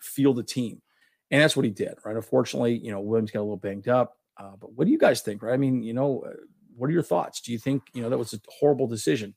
feel 0.00 0.32
the 0.32 0.42
team, 0.42 0.80
and 1.30 1.42
that's 1.42 1.56
what 1.56 1.64
he 1.64 1.70
did, 1.70 1.94
right? 2.04 2.16
Unfortunately, 2.16 2.76
you 2.76 2.90
know, 2.90 3.00
Williams 3.00 3.30
got 3.30 3.40
a 3.40 3.42
little 3.42 3.56
banged 3.56 3.88
up. 3.88 4.16
Uh, 4.38 4.52
but 4.60 4.72
what 4.72 4.84
do 4.84 4.90
you 4.90 4.98
guys 4.98 5.22
think, 5.22 5.42
right? 5.42 5.54
I 5.54 5.56
mean, 5.56 5.82
you 5.82 5.94
know, 5.94 6.24
uh, 6.26 6.32
what 6.76 6.88
are 6.88 6.92
your 6.92 7.02
thoughts? 7.02 7.40
Do 7.40 7.52
you 7.52 7.58
think 7.58 7.82
you 7.94 8.02
know 8.02 8.10
that 8.10 8.18
was 8.18 8.34
a 8.34 8.40
horrible 8.48 8.86
decision? 8.86 9.34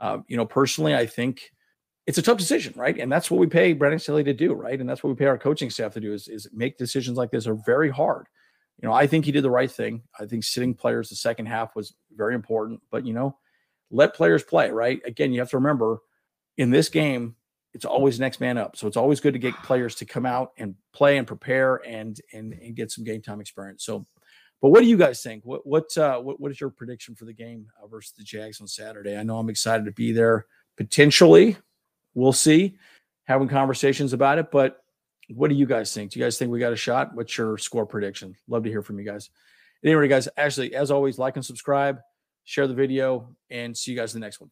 Uh, 0.00 0.18
you 0.28 0.36
know, 0.36 0.46
personally, 0.46 0.94
I 0.94 1.06
think 1.06 1.52
it's 2.06 2.18
a 2.18 2.22
tough 2.22 2.38
decision, 2.38 2.72
right? 2.76 2.98
And 2.98 3.12
that's 3.12 3.30
what 3.30 3.38
we 3.38 3.46
pay 3.46 3.72
Brandon 3.72 3.98
Staley 3.98 4.24
to 4.24 4.32
do, 4.32 4.52
right? 4.54 4.80
And 4.80 4.88
that's 4.88 5.04
what 5.04 5.10
we 5.10 5.16
pay 5.16 5.26
our 5.26 5.38
coaching 5.38 5.70
staff 5.70 5.92
to 5.94 6.00
do 6.00 6.12
is, 6.12 6.26
is 6.26 6.48
make 6.52 6.78
decisions 6.78 7.16
like 7.16 7.30
this 7.30 7.46
are 7.46 7.58
very 7.66 7.90
hard. 7.90 8.26
You 8.82 8.88
know, 8.88 8.94
I 8.94 9.06
think 9.06 9.24
he 9.24 9.32
did 9.32 9.44
the 9.44 9.50
right 9.50 9.70
thing. 9.70 10.02
I 10.18 10.26
think 10.26 10.42
sitting 10.42 10.74
players 10.74 11.10
the 11.10 11.16
second 11.16 11.46
half 11.46 11.76
was 11.76 11.94
very 12.16 12.34
important, 12.34 12.80
but 12.90 13.06
you 13.06 13.12
know, 13.12 13.36
let 13.90 14.14
players 14.14 14.42
play, 14.42 14.70
right? 14.70 15.00
Again, 15.04 15.32
you 15.32 15.40
have 15.40 15.50
to 15.50 15.58
remember 15.58 15.98
in 16.56 16.70
this 16.70 16.88
game, 16.88 17.36
it's 17.72 17.84
always 17.84 18.18
next 18.18 18.40
man 18.40 18.58
up. 18.58 18.76
So 18.76 18.86
it's 18.86 18.96
always 18.96 19.20
good 19.20 19.32
to 19.34 19.38
get 19.38 19.54
players 19.62 19.94
to 19.96 20.04
come 20.04 20.26
out 20.26 20.52
and 20.58 20.74
play 20.92 21.18
and 21.18 21.26
prepare 21.26 21.76
and 21.86 22.20
and, 22.32 22.52
and 22.52 22.74
get 22.74 22.90
some 22.90 23.04
game 23.04 23.22
time 23.22 23.40
experience. 23.40 23.84
So, 23.84 24.06
but 24.60 24.70
what 24.70 24.80
do 24.80 24.86
you 24.86 24.96
guys 24.96 25.22
think? 25.22 25.44
What 25.44 25.66
what 25.66 25.96
uh, 25.96 26.18
what, 26.20 26.40
what 26.40 26.50
is 26.50 26.60
your 26.60 26.70
prediction 26.70 27.14
for 27.14 27.24
the 27.24 27.32
game 27.32 27.66
uh, 27.82 27.86
versus 27.86 28.12
the 28.16 28.24
Jags 28.24 28.60
on 28.60 28.66
Saturday? 28.66 29.16
I 29.16 29.22
know 29.22 29.38
I'm 29.38 29.50
excited 29.50 29.84
to 29.86 29.92
be 29.92 30.12
there. 30.12 30.46
Potentially, 30.76 31.56
we'll 32.14 32.32
see. 32.32 32.76
Having 33.24 33.48
conversations 33.48 34.12
about 34.12 34.38
it, 34.38 34.50
but 34.50 34.82
what 35.28 35.50
do 35.50 35.54
you 35.54 35.66
guys 35.66 35.94
think? 35.94 36.10
Do 36.10 36.18
you 36.18 36.24
guys 36.24 36.36
think 36.36 36.50
we 36.50 36.58
got 36.58 36.72
a 36.72 36.76
shot? 36.76 37.14
What's 37.14 37.38
your 37.38 37.58
score 37.58 37.86
prediction? 37.86 38.34
Love 38.48 38.64
to 38.64 38.70
hear 38.70 38.82
from 38.82 38.98
you 38.98 39.04
guys. 39.04 39.30
Anyway, 39.84 40.08
guys, 40.08 40.28
actually, 40.36 40.74
as 40.74 40.90
always, 40.90 41.16
like 41.16 41.36
and 41.36 41.44
subscribe 41.44 42.00
share 42.50 42.66
the 42.66 42.74
video, 42.74 43.36
and 43.48 43.76
see 43.76 43.92
you 43.92 43.96
guys 43.96 44.14
in 44.14 44.20
the 44.20 44.26
next 44.26 44.40
one. 44.40 44.50